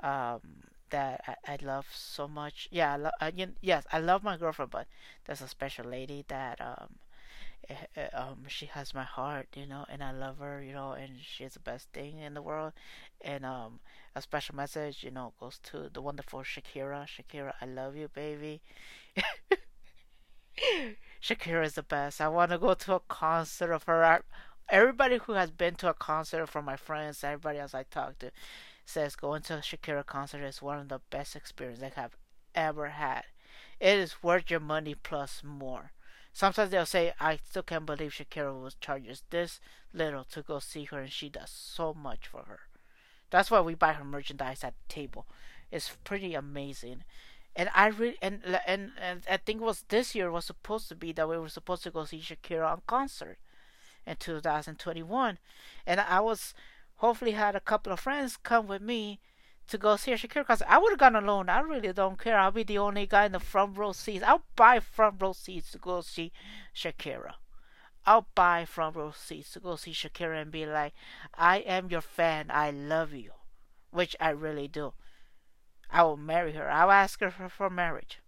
Um, 0.00 0.64
that 0.90 1.22
I, 1.46 1.54
I 1.54 1.58
love 1.62 1.86
so 1.94 2.28
much. 2.28 2.68
Yeah, 2.72 2.94
I 2.94 2.96
lo- 2.96 3.10
uh, 3.20 3.30
yes, 3.62 3.86
I 3.92 4.00
love 4.00 4.22
my 4.24 4.36
girlfriend, 4.38 4.70
but 4.72 4.86
there's 5.26 5.40
a 5.42 5.48
special 5.48 5.86
lady 5.86 6.24
that 6.28 6.60
um 6.60 6.96
um, 8.12 8.44
she 8.48 8.66
has 8.66 8.94
my 8.94 9.02
heart, 9.04 9.48
you 9.54 9.66
know, 9.66 9.84
and 9.88 10.02
I 10.02 10.12
love 10.12 10.38
her, 10.38 10.62
you 10.62 10.72
know, 10.72 10.92
and 10.92 11.12
she's 11.20 11.54
the 11.54 11.60
best 11.60 11.88
thing 11.92 12.18
in 12.18 12.34
the 12.34 12.42
world. 12.42 12.72
And 13.20 13.44
um, 13.44 13.80
a 14.14 14.22
special 14.22 14.54
message, 14.54 15.02
you 15.02 15.10
know, 15.10 15.32
goes 15.40 15.58
to 15.64 15.88
the 15.92 16.00
wonderful 16.00 16.40
Shakira. 16.40 17.06
Shakira, 17.06 17.52
I 17.60 17.66
love 17.66 17.96
you, 17.96 18.08
baby. 18.08 18.62
Shakira 21.22 21.64
is 21.64 21.74
the 21.74 21.82
best. 21.82 22.20
I 22.20 22.28
want 22.28 22.50
to 22.50 22.58
go 22.58 22.74
to 22.74 22.94
a 22.94 23.00
concert 23.00 23.72
of 23.72 23.84
her. 23.84 24.22
Everybody 24.68 25.18
who 25.18 25.32
has 25.32 25.50
been 25.50 25.74
to 25.76 25.90
a 25.90 25.94
concert 25.94 26.46
from 26.46 26.64
my 26.64 26.76
friends, 26.76 27.22
everybody 27.22 27.58
else 27.58 27.74
I 27.74 27.84
talk 27.84 28.18
to, 28.20 28.30
says 28.84 29.16
going 29.16 29.42
to 29.42 29.54
a 29.54 29.58
Shakira 29.58 30.04
concert 30.06 30.42
is 30.42 30.62
one 30.62 30.78
of 30.78 30.88
the 30.88 31.00
best 31.10 31.36
experiences 31.36 31.84
I 31.84 32.00
have 32.00 32.16
ever 32.54 32.88
had. 32.88 33.24
It 33.80 33.98
is 33.98 34.22
worth 34.22 34.50
your 34.50 34.60
money 34.60 34.94
plus 34.94 35.42
more. 35.44 35.92
Sometimes 36.36 36.70
they'll 36.70 36.84
say, 36.84 37.14
I 37.18 37.38
still 37.48 37.62
can't 37.62 37.86
believe 37.86 38.12
Shakira 38.12 38.62
was 38.62 38.74
charges 38.74 39.22
this 39.30 39.58
little 39.94 40.22
to 40.24 40.42
go 40.42 40.58
see 40.58 40.84
her, 40.84 41.00
and 41.00 41.10
she 41.10 41.30
does 41.30 41.48
so 41.48 41.94
much 41.94 42.26
for 42.26 42.42
her. 42.42 42.60
That's 43.30 43.50
why 43.50 43.62
we 43.62 43.74
buy 43.74 43.94
her 43.94 44.04
merchandise 44.04 44.62
at 44.62 44.74
the 44.76 44.92
table. 44.92 45.24
It's 45.72 45.96
pretty 46.04 46.34
amazing. 46.34 47.04
And 47.56 47.70
I 47.74 47.86
really 47.86 48.18
and 48.20 48.42
and 48.66 48.92
and 49.00 49.22
I 49.30 49.38
think 49.38 49.62
was 49.62 49.86
this 49.88 50.14
year 50.14 50.30
was 50.30 50.44
supposed 50.44 50.88
to 50.88 50.94
be 50.94 51.10
that 51.12 51.26
we 51.26 51.38
were 51.38 51.48
supposed 51.48 51.84
to 51.84 51.90
go 51.90 52.04
see 52.04 52.20
Shakira 52.20 52.70
on 52.70 52.82
concert 52.86 53.38
in 54.06 54.16
2021, 54.16 55.38
and 55.86 56.00
I 56.02 56.20
was 56.20 56.52
hopefully 56.96 57.32
had 57.32 57.56
a 57.56 57.60
couple 57.60 57.94
of 57.94 58.00
friends 58.00 58.36
come 58.36 58.66
with 58.66 58.82
me 58.82 59.20
to 59.68 59.78
go 59.78 59.96
see 59.96 60.12
Shakira 60.12 60.42
because 60.42 60.62
I 60.68 60.78
would 60.78 60.92
have 60.92 60.98
gone 60.98 61.16
alone. 61.16 61.48
I 61.48 61.60
really 61.60 61.92
don't 61.92 62.18
care. 62.18 62.38
I'll 62.38 62.50
be 62.50 62.62
the 62.62 62.78
only 62.78 63.06
guy 63.06 63.26
in 63.26 63.32
the 63.32 63.40
front 63.40 63.76
row 63.76 63.92
seats. 63.92 64.24
I'll 64.26 64.44
buy 64.54 64.80
front 64.80 65.16
row 65.20 65.32
seats 65.32 65.72
to 65.72 65.78
go 65.78 66.00
see 66.00 66.32
Shakira. 66.74 67.34
I'll 68.04 68.28
buy 68.34 68.64
front 68.64 68.96
row 68.96 69.12
seats 69.12 69.52
to 69.52 69.60
go 69.60 69.76
see 69.76 69.90
Shakira 69.90 70.40
and 70.40 70.52
be 70.52 70.66
like, 70.66 70.94
I 71.34 71.58
am 71.58 71.90
your 71.90 72.00
fan. 72.00 72.46
I 72.50 72.70
love 72.70 73.12
you. 73.12 73.32
Which 73.90 74.14
I 74.20 74.30
really 74.30 74.68
do. 74.68 74.92
I 75.90 76.02
will 76.04 76.16
marry 76.16 76.52
her. 76.52 76.70
I'll 76.70 76.90
ask 76.90 77.20
her 77.20 77.30
for, 77.30 77.48
for 77.48 77.70
marriage. 77.70 78.20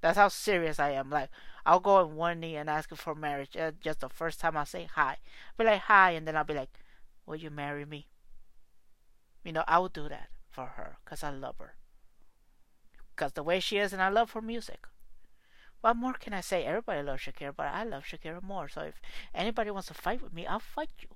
That's 0.00 0.18
how 0.18 0.28
serious 0.28 0.78
I 0.78 0.90
am. 0.90 1.10
Like, 1.10 1.30
I'll 1.66 1.80
go 1.80 1.96
on 1.96 2.16
one 2.16 2.40
knee 2.40 2.56
and 2.56 2.70
ask 2.70 2.90
her 2.90 2.96
for 2.96 3.14
marriage. 3.14 3.56
Uh, 3.56 3.72
just 3.80 4.00
the 4.00 4.08
first 4.08 4.40
time 4.40 4.56
I 4.56 4.64
say 4.64 4.88
hi. 4.94 5.16
Be 5.58 5.64
like, 5.64 5.82
hi. 5.82 6.12
And 6.12 6.26
then 6.26 6.36
I'll 6.36 6.44
be 6.44 6.54
like, 6.54 6.70
will 7.26 7.36
you 7.36 7.50
marry 7.50 7.84
me? 7.84 8.06
You 9.44 9.52
know, 9.52 9.64
I 9.66 9.78
will 9.78 9.88
do 9.88 10.08
that 10.08 10.28
for 10.60 10.72
her 10.76 10.98
because 11.04 11.22
I 11.22 11.30
love 11.30 11.56
her. 11.58 11.74
Because 13.14 13.32
the 13.32 13.42
way 13.42 13.60
she 13.60 13.78
is, 13.78 13.92
and 13.92 14.02
I 14.02 14.08
love 14.08 14.32
her 14.32 14.42
music. 14.42 14.86
What 15.80 15.96
more 15.96 16.12
can 16.12 16.34
I 16.34 16.42
say? 16.42 16.64
Everybody 16.64 17.02
loves 17.02 17.22
Shakira, 17.22 17.54
but 17.56 17.68
I 17.68 17.84
love 17.84 18.04
Shakira 18.04 18.42
more. 18.42 18.68
So 18.68 18.82
if 18.82 19.00
anybody 19.34 19.70
wants 19.70 19.88
to 19.88 19.94
fight 19.94 20.22
with 20.22 20.34
me, 20.34 20.46
I'll 20.46 20.58
fight 20.60 20.90
you. 21.00 21.08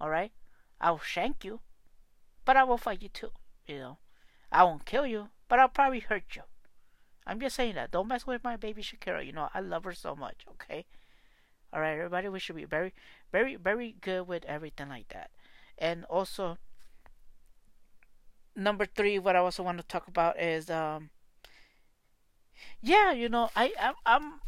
Alright? 0.00 0.32
I'll 0.80 0.98
shank 0.98 1.44
you, 1.44 1.60
but 2.44 2.56
I 2.56 2.64
will 2.64 2.78
fight 2.78 3.02
you 3.02 3.08
too. 3.08 3.30
You 3.66 3.78
know? 3.78 3.98
I 4.50 4.64
won't 4.64 4.86
kill 4.86 5.06
you, 5.06 5.28
but 5.48 5.58
I'll 5.58 5.68
probably 5.68 6.00
hurt 6.00 6.34
you. 6.34 6.42
I'm 7.26 7.40
just 7.40 7.56
saying 7.56 7.74
that. 7.74 7.90
Don't 7.90 8.08
mess 8.08 8.26
with 8.26 8.42
my 8.42 8.56
baby 8.56 8.82
Shakira. 8.82 9.24
You 9.24 9.32
know, 9.32 9.48
I 9.52 9.60
love 9.60 9.84
her 9.84 9.92
so 9.92 10.16
much, 10.16 10.46
okay? 10.52 10.86
Alright, 11.74 11.98
everybody, 11.98 12.28
we 12.28 12.38
should 12.38 12.56
be 12.56 12.64
very, 12.64 12.92
very, 13.30 13.56
very 13.56 13.96
good 14.00 14.26
with 14.26 14.44
everything 14.46 14.88
like 14.88 15.08
that. 15.08 15.30
And 15.78 16.04
also, 16.06 16.56
number 18.56 18.86
three, 18.86 19.18
what 19.18 19.36
I 19.36 19.40
also 19.40 19.62
want 19.62 19.78
to 19.78 19.84
talk 19.84 20.08
about 20.08 20.40
is, 20.40 20.70
um, 20.70 21.10
yeah, 22.80 23.12
you 23.12 23.28
know, 23.28 23.50
I, 23.56 23.72
I 23.78 23.92
I'm. 24.06 24.40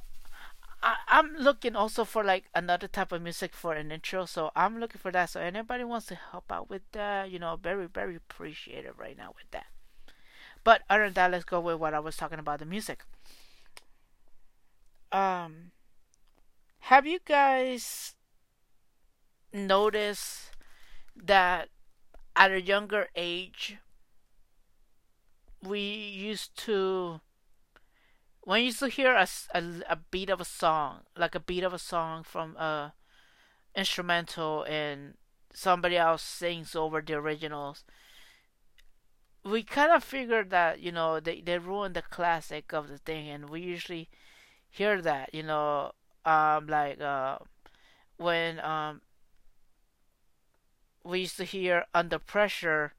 I, 0.82 0.96
I'm 1.08 1.34
looking 1.36 1.74
also 1.74 2.04
for 2.04 2.22
like 2.22 2.44
another 2.54 2.86
type 2.88 3.10
of 3.10 3.22
music 3.22 3.54
for 3.54 3.72
an 3.72 3.90
intro, 3.90 4.26
so 4.26 4.50
I'm 4.54 4.78
looking 4.78 4.98
for 4.98 5.10
that. 5.12 5.30
So 5.30 5.40
anybody 5.40 5.82
wants 5.82 6.06
to 6.06 6.14
help 6.14 6.52
out 6.52 6.68
with 6.68 6.82
that, 6.92 7.30
you 7.30 7.38
know, 7.38 7.56
very 7.56 7.86
very 7.86 8.16
appreciative 8.16 8.98
right 8.98 9.16
now 9.16 9.32
with 9.34 9.50
that. 9.52 9.66
But 10.62 10.82
other 10.90 11.04
than 11.04 11.14
that, 11.14 11.30
let's 11.30 11.44
go 11.44 11.60
with 11.60 11.76
what 11.76 11.94
I 11.94 12.00
was 12.00 12.16
talking 12.16 12.38
about 12.38 12.58
the 12.58 12.66
music. 12.66 13.04
Um, 15.10 15.70
have 16.80 17.06
you 17.06 17.18
guys 17.24 18.14
noticed 19.52 20.50
that 21.16 21.68
at 22.36 22.50
a 22.50 22.60
younger 22.60 23.08
age 23.14 23.78
we 25.64 25.80
used 25.80 26.56
to 26.56 27.20
when 28.42 28.60
you 28.60 28.66
used 28.66 28.80
to 28.80 28.88
hear 28.88 29.14
a, 29.14 29.26
a, 29.54 29.62
a, 29.88 29.96
beat 30.10 30.28
of 30.28 30.40
a 30.40 30.44
song 30.44 31.00
like 31.16 31.34
a 31.34 31.40
beat 31.40 31.64
of 31.64 31.72
a 31.72 31.78
song 31.78 32.22
from 32.22 32.56
a 32.56 32.92
instrumental 33.74 34.64
and 34.64 35.14
somebody 35.52 35.96
else 35.96 36.22
sings 36.22 36.74
over 36.74 37.00
the 37.00 37.14
originals 37.14 37.84
we 39.44 39.62
kind 39.62 39.92
of 39.92 40.02
figured 40.02 40.50
that 40.50 40.80
you 40.80 40.92
know 40.92 41.20
they, 41.20 41.40
they 41.40 41.58
ruined 41.58 41.94
the 41.94 42.02
classic 42.02 42.72
of 42.72 42.88
the 42.88 42.98
thing 42.98 43.28
and 43.28 43.50
we 43.50 43.60
usually 43.60 44.08
hear 44.70 45.00
that 45.00 45.32
you 45.32 45.42
know 45.42 45.92
um 46.24 46.66
like 46.66 47.00
uh 47.00 47.38
when 48.16 48.60
um 48.60 49.00
we 51.04 51.20
used 51.20 51.36
to 51.36 51.44
hear 51.44 51.84
under 51.94 52.18
pressure 52.18 52.94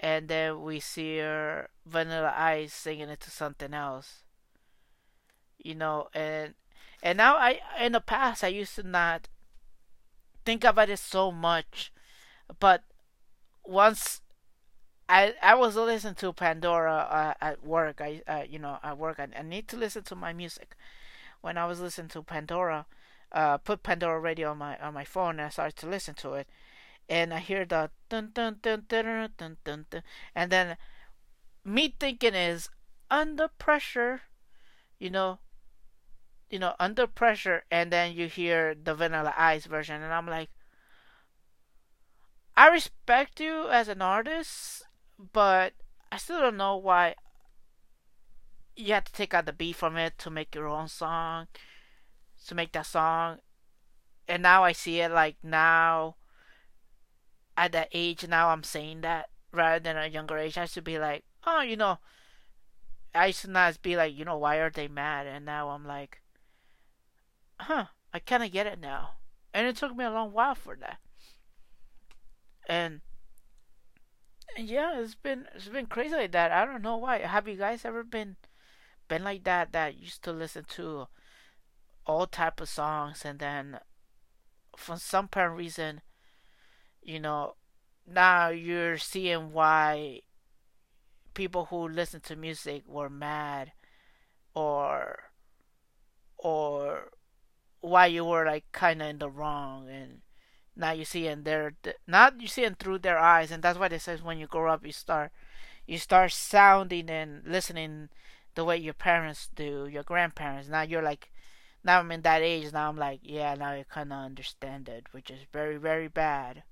and 0.00 0.28
then 0.28 0.62
we 0.62 0.80
see 0.80 1.18
her 1.18 1.68
Vanilla 1.86 2.32
Ice 2.34 2.72
singing 2.72 3.10
it 3.10 3.20
to 3.20 3.30
something 3.30 3.74
else. 3.74 4.24
You 5.58 5.74
know, 5.74 6.08
and 6.14 6.54
and 7.02 7.18
now 7.18 7.36
I 7.36 7.60
in 7.78 7.92
the 7.92 8.00
past 8.00 8.42
I 8.42 8.48
used 8.48 8.74
to 8.76 8.82
not 8.82 9.28
think 10.46 10.64
about 10.64 10.88
it 10.88 10.98
so 10.98 11.30
much, 11.30 11.92
but 12.58 12.82
once 13.62 14.22
I 15.06 15.34
I 15.42 15.54
was 15.54 15.76
listening 15.76 16.14
to 16.16 16.32
Pandora 16.32 16.94
uh, 17.10 17.34
at 17.44 17.62
work. 17.62 18.00
I 18.00 18.22
uh, 18.26 18.44
you 18.48 18.58
know 18.58 18.78
at 18.82 18.96
work 18.96 19.20
I, 19.20 19.28
I 19.38 19.42
need 19.42 19.68
to 19.68 19.76
listen 19.76 20.02
to 20.04 20.16
my 20.16 20.32
music. 20.32 20.76
When 21.42 21.58
I 21.58 21.66
was 21.66 21.80
listening 21.80 22.08
to 22.08 22.22
Pandora, 22.22 22.86
uh, 23.32 23.58
put 23.58 23.82
Pandora 23.82 24.18
radio 24.18 24.52
on 24.52 24.58
my 24.58 24.78
on 24.78 24.94
my 24.94 25.04
phone 25.04 25.38
and 25.38 25.42
I 25.42 25.48
started 25.50 25.76
to 25.76 25.88
listen 25.88 26.14
to 26.16 26.34
it, 26.34 26.48
and 27.10 27.34
I 27.34 27.40
hear 27.40 27.66
the 27.66 27.90
dun 28.08 28.30
dun 28.32 28.58
dun 28.62 28.84
dun 28.88 29.04
dun 29.12 29.30
dun 29.36 29.56
dun, 29.64 29.86
dun 29.90 30.02
and 30.34 30.50
then 30.50 30.76
me 31.64 31.94
thinking 32.00 32.34
is 32.34 32.70
under 33.10 33.48
pressure, 33.48 34.22
you 34.98 35.10
know, 35.10 35.40
you 36.48 36.58
know 36.58 36.74
under 36.80 37.06
pressure, 37.06 37.64
and 37.70 37.92
then 37.92 38.14
you 38.14 38.28
hear 38.28 38.74
the 38.74 38.94
Vanilla 38.94 39.34
Ice 39.36 39.66
version, 39.66 40.00
and 40.02 40.12
I'm 40.12 40.26
like. 40.26 40.48
I 42.56 42.68
respect 42.68 43.40
you 43.40 43.70
as 43.70 43.88
an 43.88 44.02
artist 44.02 44.82
but 45.32 45.74
I 46.10 46.16
still 46.16 46.40
don't 46.40 46.56
know 46.56 46.76
why 46.76 47.14
you 48.74 48.94
had 48.94 49.06
to 49.06 49.12
take 49.12 49.34
out 49.34 49.46
the 49.46 49.52
beat 49.52 49.76
from 49.76 49.96
it 49.96 50.18
to 50.18 50.30
make 50.30 50.54
your 50.54 50.66
own 50.66 50.88
song, 50.88 51.48
to 52.46 52.54
make 52.54 52.72
that 52.72 52.86
song. 52.86 53.38
And 54.26 54.42
now 54.42 54.64
I 54.64 54.72
see 54.72 55.00
it 55.00 55.10
like 55.10 55.36
now, 55.42 56.16
at 57.60 57.72
that 57.72 57.88
age, 57.92 58.26
now 58.26 58.48
I'm 58.48 58.62
saying 58.62 59.02
that 59.02 59.28
rather 59.52 59.78
than 59.78 59.98
a 59.98 60.06
younger 60.06 60.38
age. 60.38 60.56
I 60.56 60.64
to 60.64 60.80
be 60.80 60.98
like, 60.98 61.24
oh, 61.46 61.60
you 61.60 61.76
know, 61.76 61.98
I 63.14 63.32
to 63.32 63.50
not 63.50 63.82
be 63.82 63.96
like, 63.96 64.16
you 64.16 64.24
know, 64.24 64.38
why 64.38 64.56
are 64.56 64.70
they 64.70 64.88
mad? 64.88 65.26
And 65.26 65.44
now 65.44 65.68
I'm 65.68 65.86
like, 65.86 66.22
huh, 67.58 67.84
I 68.14 68.18
kind 68.18 68.42
of 68.42 68.50
get 68.50 68.66
it 68.66 68.80
now. 68.80 69.10
And 69.52 69.66
it 69.66 69.76
took 69.76 69.94
me 69.94 70.04
a 70.04 70.10
long 70.10 70.32
while 70.32 70.54
for 70.54 70.74
that. 70.76 71.00
And 72.66 73.02
yeah, 74.56 74.98
it's 74.98 75.14
been 75.14 75.46
it's 75.54 75.68
been 75.68 75.86
crazy 75.86 76.14
like 76.14 76.32
that. 76.32 76.52
I 76.52 76.64
don't 76.64 76.82
know 76.82 76.96
why. 76.96 77.18
Have 77.18 77.46
you 77.46 77.56
guys 77.56 77.84
ever 77.84 78.02
been 78.02 78.36
been 79.06 79.22
like 79.22 79.44
that? 79.44 79.72
That 79.72 79.98
used 79.98 80.22
to 80.24 80.32
listen 80.32 80.64
to 80.76 81.08
all 82.06 82.26
type 82.26 82.60
of 82.60 82.70
songs, 82.70 83.22
and 83.24 83.38
then 83.38 83.80
for 84.76 84.96
some 84.96 85.26
apparent 85.26 85.58
reason, 85.58 86.00
you 87.02 87.20
know, 87.20 87.54
now 88.06 88.48
you're 88.48 88.98
seeing 88.98 89.52
why 89.52 90.20
people 91.34 91.66
who 91.66 91.88
listen 91.88 92.20
to 92.20 92.36
music 92.36 92.82
were 92.86 93.10
mad, 93.10 93.72
or 94.54 95.30
or 96.38 97.10
why 97.80 98.06
you 98.06 98.24
were 98.24 98.44
like 98.44 98.64
kind 98.72 99.02
of 99.02 99.08
in 99.08 99.18
the 99.18 99.28
wrong 99.28 99.88
and 99.88 100.20
now 100.76 100.92
you 100.92 101.04
see 101.04 101.26
in 101.26 101.44
their 101.44 101.74
not 102.06 102.40
you 102.40 102.46
see 102.46 102.68
through 102.78 102.98
their 102.98 103.18
eyes 103.18 103.50
and 103.50 103.62
that's 103.62 103.78
why 103.78 103.86
it 103.86 104.00
says 104.00 104.22
when 104.22 104.38
you 104.38 104.46
grow 104.46 104.72
up 104.72 104.84
you 104.84 104.92
start 104.92 105.30
you 105.86 105.98
start 105.98 106.30
sounding 106.30 107.10
and 107.10 107.42
listening 107.46 108.08
the 108.54 108.64
way 108.64 108.76
your 108.76 108.94
parents 108.94 109.48
do 109.54 109.86
your 109.86 110.02
grandparents. 110.02 110.68
Now 110.68 110.82
you're 110.82 111.02
like 111.02 111.30
now 111.82 112.00
i'm 112.00 112.12
in 112.12 112.22
that 112.22 112.42
age 112.42 112.72
now 112.72 112.88
i'm 112.88 112.96
like 112.96 113.20
yeah 113.22 113.54
now 113.54 113.72
you 113.72 113.84
kind 113.84 114.12
of 114.12 114.18
understand 114.18 114.88
it 114.88 115.06
which 115.12 115.30
is 115.30 115.40
very 115.52 115.76
very 115.76 116.08
bad 116.08 116.62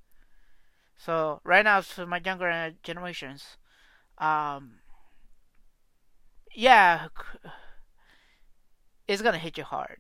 so 0.99 1.41
right 1.45 1.65
now 1.65 1.81
for 1.81 2.07
my 2.07 2.21
younger 2.25 2.73
generations 2.83 3.57
um 4.19 4.73
yeah 6.55 7.09
it's 9.09 9.23
gonna 9.23 9.39
hit 9.39 9.57
you 9.59 9.65
hard 9.65 9.99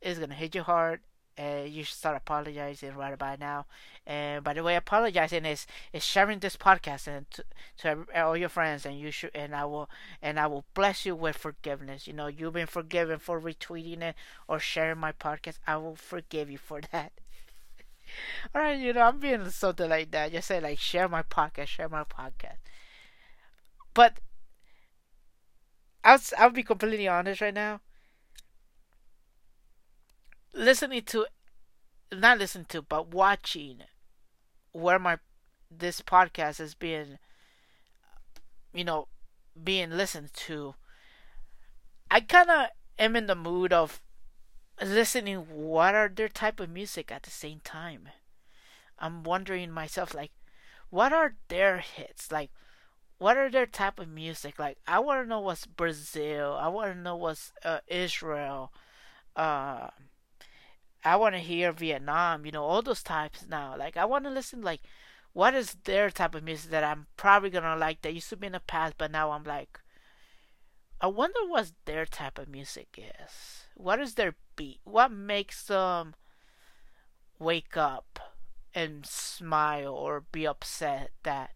it's 0.00 0.18
gonna 0.18 0.34
hit 0.34 0.54
you 0.54 0.62
hard 0.62 1.00
and 1.36 1.70
you 1.70 1.84
should 1.84 1.96
start 1.96 2.16
apologizing 2.16 2.94
right 2.96 3.14
about 3.14 3.40
now. 3.40 3.66
And 4.06 4.44
by 4.44 4.52
the 4.52 4.62
way, 4.62 4.76
apologizing 4.76 5.46
is 5.46 5.66
is 5.92 6.04
sharing 6.04 6.40
this 6.40 6.56
podcast 6.56 7.06
and 7.08 7.30
to, 7.30 7.44
to 7.78 8.06
all 8.16 8.36
your 8.36 8.50
friends, 8.50 8.84
and 8.84 8.98
you 9.00 9.10
should 9.10 9.30
and 9.34 9.54
I 9.56 9.64
will 9.64 9.88
and 10.20 10.38
I 10.38 10.46
will 10.48 10.66
bless 10.74 11.06
you 11.06 11.16
with 11.16 11.38
forgiveness. 11.38 12.06
You 12.06 12.12
know, 12.12 12.26
you've 12.26 12.52
been 12.54 12.66
forgiven 12.66 13.18
for 13.18 13.40
retweeting 13.40 14.02
it 14.02 14.16
or 14.48 14.58
sharing 14.60 14.98
my 14.98 15.12
podcast. 15.12 15.58
I 15.66 15.76
will 15.78 15.96
forgive 15.96 16.50
you 16.50 16.58
for 16.58 16.80
that. 16.92 17.12
All 18.54 18.62
right, 18.62 18.78
you 18.78 18.92
know, 18.92 19.02
I'm 19.02 19.18
being 19.18 19.48
something 19.50 19.88
like 19.88 20.10
that. 20.12 20.32
Just 20.32 20.48
say 20.48 20.60
like 20.60 20.78
share 20.78 21.08
my 21.08 21.22
podcast, 21.22 21.66
share 21.68 21.88
my 21.88 22.04
podcast. 22.04 22.58
But 23.94 24.20
I'll 26.04 26.20
I'll 26.38 26.50
be 26.50 26.62
completely 26.62 27.08
honest 27.08 27.40
right 27.40 27.54
now 27.54 27.80
listening 30.52 31.02
to 31.02 31.26
not 32.12 32.38
listening 32.38 32.64
to 32.66 32.82
but 32.82 33.08
watching 33.14 33.82
where 34.72 34.98
my 34.98 35.18
this 35.70 36.00
podcast 36.00 36.60
is 36.60 36.74
being 36.74 37.18
you 38.72 38.84
know 38.84 39.06
being 39.62 39.90
listened 39.90 40.32
to 40.34 40.74
i 42.10 42.20
kind 42.20 42.50
of 42.50 42.66
am 42.98 43.14
in 43.14 43.26
the 43.26 43.34
mood 43.34 43.72
of 43.72 44.00
listening 44.82 45.38
what 45.48 45.94
are 45.94 46.08
their 46.08 46.28
type 46.28 46.58
of 46.60 46.68
music 46.70 47.12
at 47.12 47.22
the 47.22 47.30
same 47.30 47.60
time 47.62 48.08
i'm 49.00 49.22
wondering 49.22 49.70
myself 49.70 50.14
like 50.14 50.32
what 50.90 51.12
are 51.12 51.34
their 51.48 51.78
hits 51.78 52.30
like 52.30 52.50
what 53.18 53.36
are 53.36 53.50
their 53.50 53.66
type 53.66 53.98
of 53.98 54.08
music 54.08 54.58
like 54.58 54.78
i 54.86 54.98
want 54.98 55.22
to 55.22 55.28
know 55.28 55.40
what's 55.40 55.66
brazil 55.66 56.56
i 56.60 56.68
want 56.68 56.92
to 56.92 56.98
know 56.98 57.16
what's 57.16 57.52
uh, 57.64 57.78
israel 57.88 58.72
uh, 59.36 59.88
I 61.04 61.16
want 61.16 61.34
to 61.34 61.40
hear 61.40 61.72
Vietnam, 61.72 62.44
you 62.44 62.52
know, 62.52 62.64
all 62.64 62.82
those 62.82 63.02
types 63.02 63.46
now. 63.48 63.74
Like, 63.76 63.96
I 63.96 64.04
want 64.04 64.24
to 64.24 64.30
listen, 64.30 64.60
like, 64.60 64.82
what 65.32 65.54
is 65.54 65.76
their 65.84 66.10
type 66.10 66.34
of 66.34 66.44
music 66.44 66.70
that 66.70 66.84
I'm 66.84 67.06
probably 67.16 67.50
gonna 67.50 67.76
like 67.76 68.02
that 68.02 68.14
used 68.14 68.28
to 68.30 68.36
be 68.36 68.48
in 68.48 68.52
the 68.52 68.60
past, 68.60 68.94
but 68.98 69.10
now 69.10 69.30
I'm 69.30 69.44
like, 69.44 69.80
I 71.00 71.06
wonder 71.06 71.40
what 71.46 71.72
their 71.86 72.04
type 72.04 72.38
of 72.38 72.48
music 72.48 72.98
is. 72.98 73.64
What 73.74 74.00
is 74.00 74.14
their 74.14 74.34
beat? 74.56 74.80
What 74.84 75.10
makes 75.10 75.64
them 75.64 76.14
wake 77.38 77.76
up 77.76 78.29
and 78.74 79.06
smile 79.06 79.92
or 79.92 80.20
be 80.32 80.46
upset 80.46 81.10
that 81.22 81.50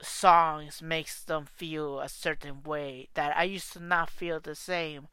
songs 0.00 0.82
makes 0.82 1.22
them 1.24 1.46
feel 1.46 2.00
a 2.00 2.08
certain 2.08 2.62
way 2.62 3.08
that 3.14 3.36
I 3.36 3.44
used 3.44 3.72
to 3.72 3.80
not 3.80 4.10
feel 4.10 4.40
the 4.40 4.54
same 4.54 5.08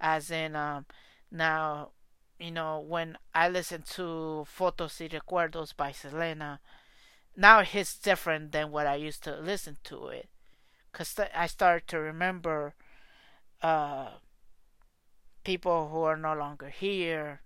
as 0.00 0.30
in 0.30 0.54
um 0.56 0.86
now 1.30 1.90
you 2.38 2.50
know, 2.50 2.80
when 2.80 3.16
I 3.34 3.48
listen 3.48 3.82
to 3.94 4.44
Fotos 4.48 5.00
y 5.00 5.06
Recuerdos 5.08 5.76
by 5.76 5.92
Selena, 5.92 6.58
now 7.36 7.60
it 7.60 7.68
hits 7.68 7.96
different 7.98 8.52
than 8.52 8.72
what 8.72 8.86
I 8.86 8.96
used 8.96 9.22
to 9.24 9.36
listen 9.36 9.78
to 9.84 10.08
it. 10.08 10.28
Because 10.90 11.14
th- 11.14 11.30
I 11.34 11.46
started 11.46 11.86
to 11.88 12.00
remember 12.00 12.74
uh, 13.62 14.10
people 15.44 15.88
who 15.90 16.02
are 16.02 16.16
no 16.16 16.34
longer 16.34 16.68
here 16.68 17.42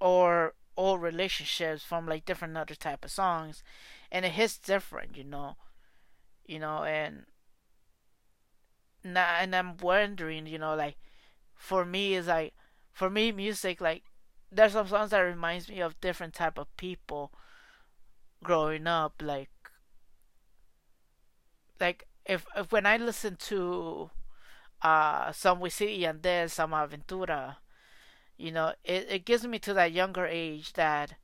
or 0.00 0.54
old 0.76 1.02
relationships 1.02 1.82
from 1.82 2.06
like 2.06 2.24
different 2.24 2.56
other 2.56 2.74
type 2.74 3.04
of 3.04 3.10
songs 3.10 3.62
and 4.10 4.24
it 4.24 4.32
hits 4.32 4.58
different 4.58 5.16
you 5.16 5.24
know. 5.24 5.56
You 6.46 6.58
know 6.58 6.84
and 6.84 7.26
now 9.04 9.36
and 9.40 9.54
i'm 9.54 9.76
wondering 9.78 10.46
you 10.46 10.58
know 10.58 10.74
like 10.74 10.96
for 11.54 11.84
me 11.84 12.14
is 12.14 12.26
like 12.26 12.54
for 12.92 13.08
me 13.10 13.32
music 13.32 13.80
like 13.80 14.04
there's 14.52 14.72
some 14.72 14.88
songs 14.88 15.10
that 15.10 15.20
reminds 15.20 15.68
me 15.68 15.80
of 15.80 16.00
different 16.00 16.34
type 16.34 16.58
of 16.58 16.74
people 16.76 17.32
growing 18.42 18.86
up 18.86 19.14
like 19.22 19.50
like 21.80 22.06
if, 22.26 22.46
if 22.56 22.70
when 22.72 22.86
I 22.86 22.96
listen 22.96 23.36
to 23.36 24.10
uh 24.82 25.32
some 25.32 25.60
Wisin 25.60 25.88
y 25.88 26.06
Yandel, 26.06 26.50
some 26.50 26.72
Aventura, 26.72 27.56
you 28.40 28.52
know, 28.52 28.72
it, 28.84 29.06
it 29.10 29.24
gives 29.24 29.46
me 29.46 29.58
to 29.60 29.74
that 29.74 29.92
younger 29.92 30.26
age 30.26 30.72
that 30.74 31.14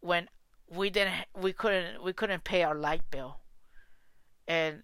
when 0.00 0.28
we 0.68 0.88
didn't 0.90 1.26
we 1.38 1.52
couldn't 1.52 2.02
we 2.02 2.12
couldn't 2.12 2.44
pay 2.44 2.62
our 2.62 2.76
light 2.76 3.02
bill 3.10 3.40
and 4.46 4.82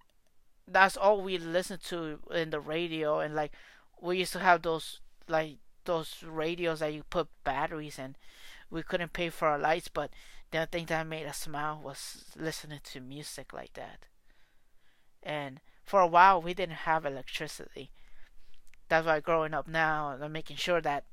that's 0.66 0.96
all 0.96 1.22
we 1.22 1.38
listened 1.38 1.80
to 1.80 2.18
in 2.32 2.50
the 2.50 2.60
radio 2.60 3.20
and 3.20 3.34
like 3.34 3.52
we 4.00 4.18
used 4.18 4.32
to 4.32 4.40
have 4.40 4.62
those 4.62 5.00
like 5.28 5.56
those 5.86 6.22
radios 6.22 6.80
that 6.80 6.92
you 6.92 7.02
put 7.04 7.28
batteries 7.44 7.98
in. 7.98 8.16
We 8.70 8.82
couldn't 8.82 9.12
pay 9.12 9.30
for 9.30 9.48
our 9.48 9.58
lights, 9.58 9.88
but 9.88 10.10
the 10.50 10.58
only 10.58 10.68
thing 10.70 10.86
that 10.86 11.06
made 11.06 11.26
us 11.26 11.38
smile 11.38 11.80
was 11.82 12.24
listening 12.36 12.80
to 12.84 13.00
music 13.00 13.52
like 13.52 13.72
that. 13.74 14.00
And 15.22 15.60
for 15.84 16.00
a 16.00 16.06
while, 16.06 16.42
we 16.42 16.52
didn't 16.52 16.84
have 16.84 17.06
electricity. 17.06 17.90
That's 18.88 19.06
why 19.06 19.20
growing 19.20 19.54
up 19.54 19.68
now, 19.68 20.16
I'm 20.20 20.32
making 20.32 20.56
sure 20.56 20.80
that 20.80 21.04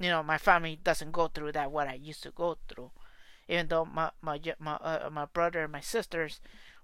you 0.00 0.08
know 0.08 0.22
my 0.22 0.38
family 0.38 0.78
doesn't 0.82 1.12
go 1.12 1.28
through 1.28 1.52
that 1.52 1.70
what 1.70 1.88
I 1.88 1.94
used 1.94 2.22
to 2.24 2.30
go 2.30 2.58
through. 2.68 2.90
Even 3.48 3.68
though 3.68 3.84
my 3.84 4.10
my 4.20 4.40
my 4.58 4.74
uh, 4.76 5.10
my 5.12 5.26
brother 5.26 5.62
and 5.64 5.72
my 5.72 5.80
sisters 5.80 6.40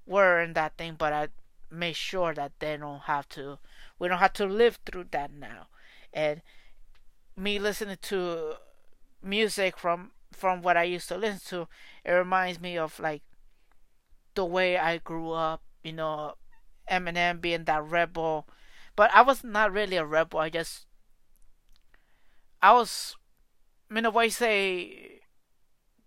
were 0.07 0.41
in 0.41 0.53
that 0.55 0.77
thing, 0.77 0.97
but 0.99 1.13
I 1.13 1.29
made 1.71 1.97
sure 1.97 2.35
that 2.35 2.53
they 2.59 2.77
don't 2.77 3.01
have 3.01 3.29
to 3.31 3.59
we 3.99 4.09
don't 4.09 4.19
have 4.19 4.33
to 4.35 4.47
live 4.47 4.79
through 4.87 5.07
that 5.11 5.33
now. 5.33 5.69
And 6.13 6.43
me 7.37 7.59
listening 7.59 7.99
to 8.03 8.55
music 9.23 9.79
from 9.79 10.13
from 10.33 10.63
what 10.63 10.77
I 10.77 10.85
used 10.85 11.09
to 11.09 11.17
listen 11.17 11.41
to, 11.49 11.69
it 12.05 12.13
reminds 12.13 12.61
me 12.61 12.77
of 12.79 12.99
like 13.01 13.23
the 14.35 14.45
way 14.45 14.77
I 14.79 14.99
grew 14.99 15.33
up. 15.33 15.63
You 15.83 15.93
know, 15.93 16.35
Eminem 16.91 17.41
being 17.41 17.65
that 17.65 17.85
rebel, 17.85 18.47
but 18.99 19.15
I 19.15 19.23
was 19.23 19.45
not 19.45 19.73
really 19.73 19.97
a 19.97 20.05
rebel. 20.05 20.41
I 20.41 20.51
just 20.51 20.85
I 22.61 22.73
was, 22.73 23.15
in 23.95 24.05
a 24.05 24.11
way, 24.11 24.29
say, 24.29 25.21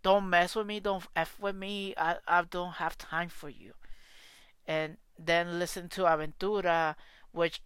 don't 0.04 0.30
mess 0.30 0.58
with 0.58 0.68
me, 0.68 0.82
don't 0.82 1.08
f 1.16 1.40
with 1.40 1.56
me. 1.56 1.94
I 1.96 2.18
I 2.28 2.44
don't 2.44 2.74
have 2.84 2.98
time 2.98 3.30
for 3.30 3.48
you. 3.48 3.76
And 4.68 4.98
then 5.18 5.58
listen 5.58 5.88
to 5.96 6.02
Aventura, 6.02 6.96
which, 7.32 7.62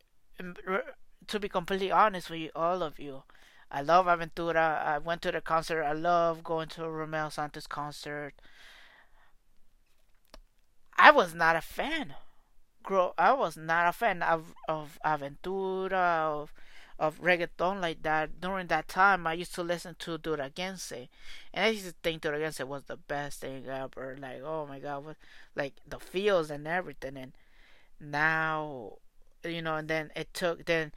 to 1.27 1.39
be 1.39 1.49
completely 1.49 1.91
honest 1.91 2.29
with 2.29 2.41
you, 2.41 2.51
all 2.55 2.83
of 2.83 2.99
you, 2.99 3.23
I 3.71 3.81
love 3.81 4.05
Aventura. 4.05 4.85
I 4.85 4.99
went 4.99 5.23
to 5.23 5.31
the 5.31 5.41
concert. 5.41 5.81
I 5.83 5.93
love 5.93 6.43
going 6.43 6.67
to 6.69 6.83
a 6.83 6.91
Romeo 6.91 7.29
Santos 7.29 7.65
concert. 7.65 8.35
I 10.99 11.09
was 11.09 11.33
not 11.33 11.55
a 11.55 11.61
fan. 11.61 12.13
Grow. 12.85 13.13
I 13.17 13.33
was 13.33 13.57
not 13.57 13.87
a 13.87 13.91
fan 13.91 14.21
of 14.23 14.53
of 14.69 14.97
Aventura 15.03 16.41
of 16.41 16.53
of 16.99 17.19
reggaeton 17.19 17.81
like 17.81 18.01
that. 18.03 18.39
During 18.39 18.67
that 18.67 18.87
time 18.87 19.27
I 19.27 19.33
used 19.33 19.53
to 19.55 19.63
listen 19.63 19.95
to 19.99 20.17
Duranguense 20.17 20.91
and 21.53 21.65
I 21.65 21.69
used 21.69 21.85
to 21.87 21.95
think 22.03 22.21
Duranguense 22.21 22.59
was 22.61 22.83
the 22.83 22.95
best 22.97 23.41
thing 23.41 23.65
ever. 23.67 24.15
Like 24.19 24.41
oh 24.43 24.65
my 24.67 24.79
god 24.79 25.03
what 25.03 25.17
like 25.55 25.73
the 25.87 25.99
feels 25.99 26.49
and 26.51 26.67
everything. 26.67 27.17
And 27.17 27.33
now 27.99 28.99
you 29.43 29.61
know 29.61 29.75
and 29.77 29.87
then 29.89 30.11
it 30.15 30.33
took 30.33 30.65
then 30.65 30.93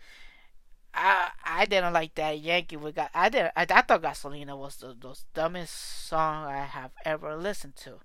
I 0.95 1.31
I 1.45 1.65
didn't 1.67 1.93
like 1.95 2.15
Daddy 2.15 2.39
Yankee 2.39 2.77
we 2.77 2.93
got 2.93 3.11
I 3.15 3.29
did 3.31 3.51
I, 3.57 3.63
I 3.63 3.83
thought 3.83 4.03
Gasolina 4.03 4.57
was 4.57 4.77
the, 4.77 4.89
the 4.95 5.19
dumbest 5.35 5.75
song 6.09 6.45
I 6.47 6.65
have 6.65 6.93
ever 7.05 7.37
listened 7.37 7.77
to. 7.77 8.01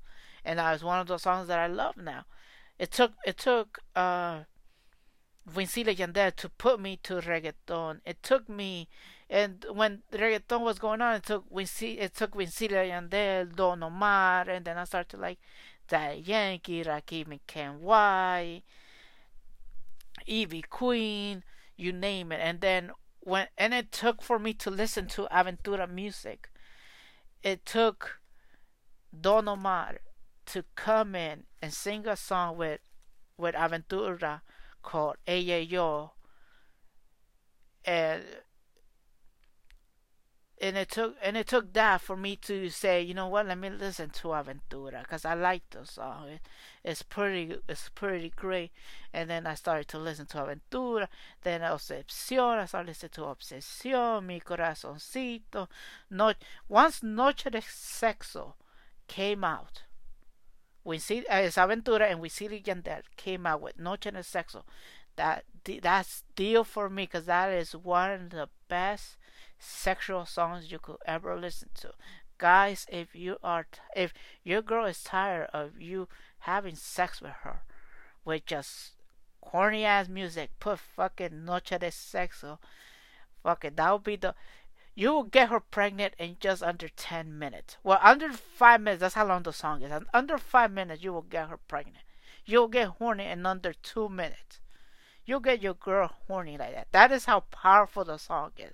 And 0.45 0.59
that 0.59 0.71
was 0.73 0.83
one 0.83 0.99
of 0.99 1.07
those 1.07 1.21
songs 1.23 1.47
that 1.47 1.59
I 1.59 1.67
love 1.67 1.97
now 1.97 2.25
it 2.83 2.91
took 2.91 3.13
it 3.25 3.37
took 3.37 3.79
uh 3.95 4.43
Wisin 5.55 5.85
Yandel 5.85 6.35
to 6.35 6.49
put 6.49 6.81
me 6.81 6.99
to 7.03 7.21
reggaeton. 7.21 8.01
It 8.05 8.21
took 8.21 8.49
me, 8.49 8.89
and 9.29 9.65
when 9.71 10.03
reggaeton 10.11 10.59
was 10.59 10.79
going 10.79 11.01
on, 11.01 11.15
it 11.15 11.23
took 11.23 11.49
Wisin, 11.49 11.97
it 11.97 12.13
took 12.13 12.33
Don 13.55 13.83
Omar, 13.83 14.49
and 14.49 14.65
then 14.65 14.77
I 14.77 14.83
started 14.83 15.09
to 15.11 15.17
like 15.17 15.39
Daddy 15.87 16.23
Yankee, 16.25 16.83
Rakim 16.83 17.39
Ken 17.47 17.81
Y, 17.81 18.63
Ivy 20.29 20.61
Queen, 20.63 21.43
you 21.77 21.93
name 21.93 22.33
it. 22.33 22.41
And 22.41 22.59
then 22.59 22.91
when 23.21 23.47
and 23.57 23.73
it 23.73 23.93
took 23.93 24.21
for 24.21 24.39
me 24.39 24.53
to 24.55 24.69
listen 24.69 25.07
to 25.07 25.27
Aventura 25.31 25.89
music. 25.89 26.49
It 27.43 27.65
took 27.65 28.19
Don 29.17 29.47
Omar 29.47 29.99
to 30.47 30.63
come 30.75 31.15
in 31.15 31.43
and 31.61 31.73
sing 31.73 32.07
a 32.07 32.15
song 32.15 32.57
with 32.57 32.79
with 33.37 33.55
Aventura 33.55 34.41
called 34.81 35.15
Ella 35.27 35.59
Yo, 35.59 36.11
and 37.85 38.23
and 40.63 40.77
it 40.77 40.89
took 40.89 41.15
and 41.21 41.35
it 41.35 41.47
took 41.47 41.73
that 41.73 41.99
for 41.99 42.15
me 42.15 42.37
to 42.37 42.69
say, 42.69 43.01
you 43.01 43.13
know 43.13 43.27
what, 43.27 43.47
let 43.47 43.57
me 43.57 43.69
listen 43.69 44.09
to 44.11 44.29
Aventura 44.29 45.01
because 45.01 45.25
I 45.25 45.33
like 45.33 45.63
the 45.71 45.85
song. 45.85 46.29
It, 46.29 46.39
it's 46.85 47.01
pretty, 47.01 47.57
it's 47.67 47.89
pretty 47.89 48.29
great. 48.29 48.71
And 49.11 49.29
then 49.29 49.45
I 49.45 49.55
started 49.55 49.89
to 49.89 49.99
listen 49.99 50.25
to 50.27 50.37
Aventura. 50.37 51.07
Then 51.41 51.61
Obsesión, 51.61 52.59
I 52.59 52.65
started 52.65 52.87
listening 52.87 53.11
to 53.15 53.21
Obsesión, 53.21 54.25
Mi 54.25 54.39
Corazoncito. 54.39 55.67
No, 56.09 56.33
once 56.69 57.03
Noche 57.03 57.49
de 57.49 57.59
Sexo 57.59 58.53
came 59.07 59.43
out, 59.43 59.83
we 60.83 60.99
see 60.99 61.23
eh, 61.29 61.43
as 61.43 61.55
Aventura 61.55 62.09
and 62.09 62.19
we 62.19 62.29
Wisin 62.29 62.63
Yandel 62.63 63.01
came 63.17 63.45
out 63.45 63.61
with 63.61 63.79
Noche 63.79 64.11
de 64.11 64.23
Sexo. 64.23 64.63
That 65.15 65.45
that's 65.81 66.23
deal 66.35 66.63
for 66.63 66.89
me 66.89 67.03
because 67.03 67.25
that 67.25 67.51
is 67.51 67.75
one 67.75 68.11
of 68.11 68.29
the 68.31 68.49
best 68.67 69.17
sexual 69.59 70.25
songs 70.25 70.71
you 70.71 70.79
could 70.79 70.97
ever 71.05 71.39
listen 71.39 71.69
to. 71.75 71.93
Guys, 72.37 72.85
if 72.89 73.15
you 73.15 73.37
are 73.43 73.67
if 73.95 74.13
your 74.43 74.61
girl 74.61 74.85
is 74.85 75.03
tired 75.03 75.49
of 75.53 75.79
you 75.79 76.07
having 76.39 76.75
sex 76.75 77.21
with 77.21 77.31
her 77.43 77.61
with 78.25 78.45
just 78.45 78.93
corny 79.39 79.85
ass 79.85 80.07
music, 80.09 80.49
put 80.59 80.79
fucking 80.79 81.45
Noche 81.45 81.77
de 81.79 81.91
Sexo. 81.91 82.57
Fucking 83.43 83.75
that 83.75 83.91
would 83.91 84.03
be 84.03 84.15
the 84.15 84.33
you 84.95 85.11
will 85.11 85.23
get 85.23 85.49
her 85.49 85.59
pregnant 85.59 86.13
in 86.19 86.37
just 86.39 86.61
under 86.61 86.87
10 86.87 87.37
minutes. 87.37 87.77
Well, 87.83 87.99
under 88.01 88.31
5 88.31 88.81
minutes, 88.81 89.01
that's 89.01 89.15
how 89.15 89.25
long 89.25 89.43
the 89.43 89.53
song 89.53 89.81
is. 89.81 89.91
And 89.91 90.05
under 90.13 90.37
5 90.37 90.71
minutes, 90.71 91.03
you 91.03 91.13
will 91.13 91.23
get 91.23 91.49
her 91.49 91.57
pregnant. 91.57 92.05
You'll 92.45 92.67
get 92.67 92.89
horny 92.89 93.25
in 93.25 93.45
under 93.45 93.73
2 93.73 94.09
minutes. 94.09 94.59
You'll 95.25 95.39
get 95.39 95.61
your 95.61 95.73
girl 95.73 96.11
horny 96.27 96.57
like 96.57 96.73
that. 96.73 96.87
That 96.91 97.11
is 97.11 97.25
how 97.25 97.41
powerful 97.51 98.03
the 98.03 98.17
song 98.17 98.51
is. 98.57 98.73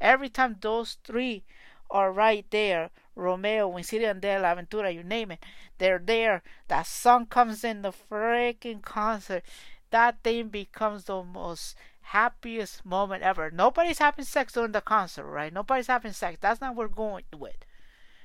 Every 0.00 0.28
time 0.28 0.56
those 0.60 0.98
three 1.04 1.44
are 1.90 2.12
right 2.12 2.44
there, 2.50 2.90
Romeo, 3.14 3.68
Wisin 3.70 4.02
Yandel, 4.02 4.42
Aventura, 4.42 4.92
you 4.92 5.02
name 5.02 5.30
it, 5.30 5.44
they're 5.78 6.02
there. 6.04 6.42
That 6.68 6.86
song 6.86 7.26
comes 7.26 7.62
in 7.62 7.82
the 7.82 7.92
freaking 7.92 8.82
concert. 8.82 9.44
That 9.90 10.22
thing 10.24 10.48
becomes 10.48 11.04
the 11.04 11.22
most 11.22 11.76
happiest 12.08 12.84
moment 12.84 13.22
ever. 13.22 13.50
Nobody's 13.50 13.98
having 13.98 14.24
sex 14.24 14.52
during 14.52 14.72
the 14.72 14.80
concert, 14.80 15.26
right? 15.26 15.52
Nobody's 15.52 15.86
having 15.86 16.12
sex. 16.12 16.38
That's 16.40 16.60
not 16.60 16.76
what 16.76 16.90
we're 16.90 16.94
going 16.94 17.24
with. 17.36 17.56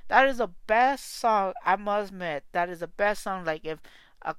That 0.09 0.27
is 0.27 0.37
the 0.37 0.49
best 0.67 1.15
song, 1.15 1.53
I 1.65 1.75
must 1.75 2.11
admit. 2.11 2.43
That 2.51 2.69
is 2.69 2.79
the 2.79 2.87
best 2.87 3.23
song. 3.23 3.45
Like, 3.45 3.63
if 3.63 3.79
a, 4.21 4.35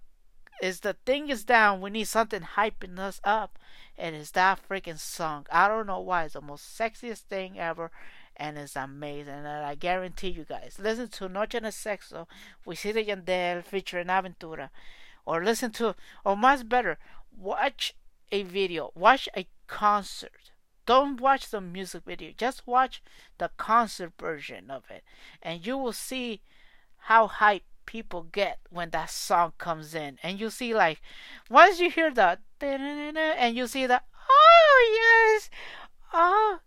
is 0.60 0.80
the 0.80 0.96
thing 1.06 1.30
is 1.30 1.44
down, 1.44 1.80
we 1.80 1.90
need 1.90 2.08
something 2.08 2.42
hyping 2.42 2.98
us 2.98 3.20
up. 3.24 3.58
And 3.96 4.14
it's 4.16 4.32
that 4.32 4.60
freaking 4.68 4.98
song. 4.98 5.46
I 5.50 5.68
don't 5.68 5.86
know 5.86 6.00
why. 6.00 6.24
It's 6.24 6.34
the 6.34 6.40
most 6.40 6.76
sexiest 6.78 7.20
thing 7.20 7.58
ever. 7.58 7.90
And 8.36 8.58
it's 8.58 8.76
amazing. 8.76 9.34
And 9.34 9.46
I 9.46 9.74
guarantee 9.74 10.30
you 10.30 10.44
guys, 10.44 10.78
listen 10.80 11.08
to 11.08 11.28
Noche 11.28 11.50
de 11.50 11.60
Sexo 11.62 12.26
with 12.64 12.78
Wisin 12.78 13.06
Yandel 13.06 13.64
featuring 13.64 14.08
Aventura. 14.08 14.70
Or 15.24 15.44
listen 15.44 15.70
to, 15.72 15.94
or 16.24 16.36
much 16.36 16.68
better, 16.68 16.98
watch 17.36 17.94
a 18.32 18.42
video, 18.42 18.90
watch 18.94 19.28
a 19.36 19.46
concert. 19.66 20.52
Don't 20.86 21.20
watch 21.20 21.50
the 21.50 21.60
music 21.60 22.02
video, 22.06 22.32
just 22.36 22.66
watch 22.66 23.02
the 23.38 23.50
concert 23.56 24.12
version 24.18 24.70
of 24.70 24.84
it, 24.90 25.04
and 25.42 25.64
you 25.64 25.78
will 25.78 25.92
see 25.92 26.40
how 27.04 27.26
hype 27.26 27.62
people 27.86 28.26
get 28.30 28.58
when 28.70 28.90
that 28.90 29.10
song 29.10 29.52
comes 29.58 29.94
in. 29.94 30.18
And 30.22 30.38
you 30.38 30.50
see, 30.50 30.74
like, 30.74 31.00
once 31.48 31.80
you 31.80 31.90
hear 31.90 32.12
the 32.12 32.38
and 32.60 33.56
you 33.56 33.66
see 33.66 33.86
the 33.86 34.02
oh 34.30 35.38
yes, 35.38 35.50
oh 36.12 36.58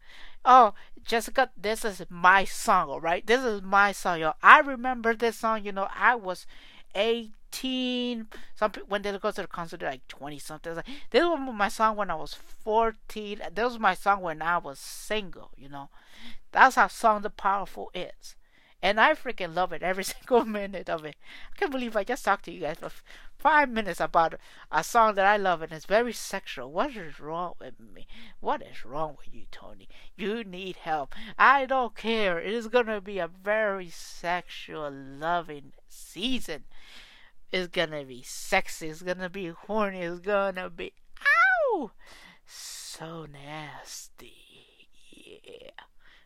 oh 0.46 0.74
Jessica, 1.06 1.50
this 1.58 1.84
is 1.86 2.02
my 2.10 2.46
song, 2.46 2.90
alright? 2.90 3.26
This 3.28 3.44
is 3.44 3.62
my 3.62 3.92
song, 3.92 4.20
yo. 4.20 4.34
I 4.42 4.60
remember 4.60 5.14
this 5.14 5.38
song, 5.38 5.66
you 5.66 5.72
know, 5.72 5.88
I 5.94 6.16
was 6.16 6.46
eight 6.96 7.32
18. 7.54 8.28
Some 8.56 8.72
when 8.88 9.02
they 9.02 9.12
go 9.18 9.32
to 9.32 9.42
the 9.42 9.48
concert, 9.48 9.80
they're 9.80 9.92
like 9.92 10.08
20 10.08 10.40
something. 10.40 10.76
Like, 10.76 10.88
this 11.12 11.24
was 11.24 11.40
my 11.54 11.70
song 11.70 11.96
when 11.96 12.10
I 12.10 12.16
was 12.16 12.34
14. 12.34 13.42
This 13.54 13.66
was 13.66 13.80
my 13.80 13.94
song 13.94 14.22
when 14.22 14.42
I 14.42 14.58
was 14.58 14.80
single. 14.80 15.52
You 15.58 15.70
know, 15.70 15.90
that's 16.52 16.76
how 16.76 16.88
song 16.88 17.22
the 17.22 17.30
powerful 17.30 17.92
is. 17.94 18.36
And 18.82 19.00
I 19.00 19.14
freaking 19.14 19.56
love 19.56 19.72
it 19.72 19.82
every 19.82 20.04
single 20.14 20.46
minute 20.46 20.90
of 20.90 21.06
it. 21.06 21.16
I 21.54 21.58
can't 21.58 21.72
believe 21.72 21.96
I 21.96 22.04
just 22.04 22.26
talked 22.26 22.46
to 22.46 22.52
you 22.52 22.62
guys 22.62 22.78
for 22.80 22.92
five 23.38 23.70
minutes 23.70 24.02
about 24.02 24.36
a 24.72 24.84
song 24.84 25.16
that 25.16 25.26
I 25.26 25.38
love 25.38 25.62
and 25.62 25.72
it's 25.72 25.86
very 25.86 26.12
sexual. 26.12 26.72
What 26.72 26.96
is 26.96 27.20
wrong 27.20 27.54
with 27.60 27.80
me? 27.80 28.08
What 28.40 28.62
is 28.62 28.84
wrong 28.84 29.16
with 29.18 29.34
you, 29.34 29.46
Tony? 29.52 29.88
You 30.18 30.44
need 30.44 30.78
help. 30.78 31.16
I 31.38 31.66
don't 31.66 31.96
care. 31.96 32.40
It 32.40 32.54
is 32.54 32.68
gonna 32.68 33.00
be 33.00 33.20
a 33.20 33.28
very 33.28 33.90
sexual, 33.90 34.92
loving 34.92 35.74
season. 35.88 36.66
It's 37.54 37.68
gonna 37.68 38.04
be 38.04 38.24
sexy. 38.24 38.90
It's 38.90 39.04
gonna 39.04 39.30
be 39.30 39.50
horny. 39.50 40.02
It's 40.02 40.22
gonna 40.22 40.72
be 40.72 40.92
ow, 41.22 41.92
so 42.48 43.28
nasty. 43.32 44.34
Yeah. 45.12 45.70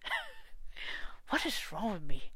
what 1.30 1.46
is 1.46 1.70
wrong 1.70 1.92
with 1.92 2.04
me? 2.04 2.32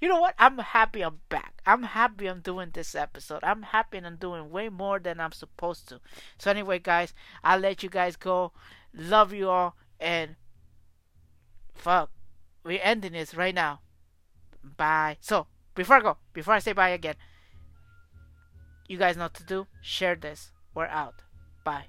You 0.00 0.08
know 0.08 0.20
what? 0.20 0.36
I'm 0.38 0.58
happy 0.58 1.02
I'm 1.02 1.22
back. 1.28 1.60
I'm 1.66 1.82
happy 1.82 2.28
I'm 2.28 2.38
doing 2.38 2.70
this 2.72 2.94
episode. 2.94 3.40
I'm 3.42 3.62
happy 3.62 3.98
I'm 3.98 4.14
doing 4.14 4.50
way 4.52 4.68
more 4.68 5.00
than 5.00 5.18
I'm 5.18 5.32
supposed 5.32 5.88
to. 5.88 6.00
So 6.38 6.48
anyway, 6.48 6.78
guys, 6.78 7.14
I'll 7.42 7.58
let 7.58 7.82
you 7.82 7.88
guys 7.88 8.14
go. 8.14 8.52
Love 8.94 9.32
you 9.32 9.50
all 9.50 9.74
and 9.98 10.36
fuck. 11.74 12.12
We're 12.62 12.78
ending 12.80 13.12
this 13.12 13.34
right 13.34 13.54
now. 13.54 13.80
Bye. 14.62 15.16
So 15.20 15.48
before 15.74 15.96
I 15.96 16.00
go, 16.00 16.18
before 16.32 16.54
I 16.54 16.60
say 16.60 16.74
bye 16.74 16.90
again. 16.90 17.16
You 18.88 18.98
guys 18.98 19.16
know 19.16 19.24
what 19.24 19.34
to 19.34 19.44
do. 19.44 19.66
Share 19.80 20.14
this. 20.14 20.52
We're 20.74 20.86
out. 20.86 21.22
Bye. 21.64 21.86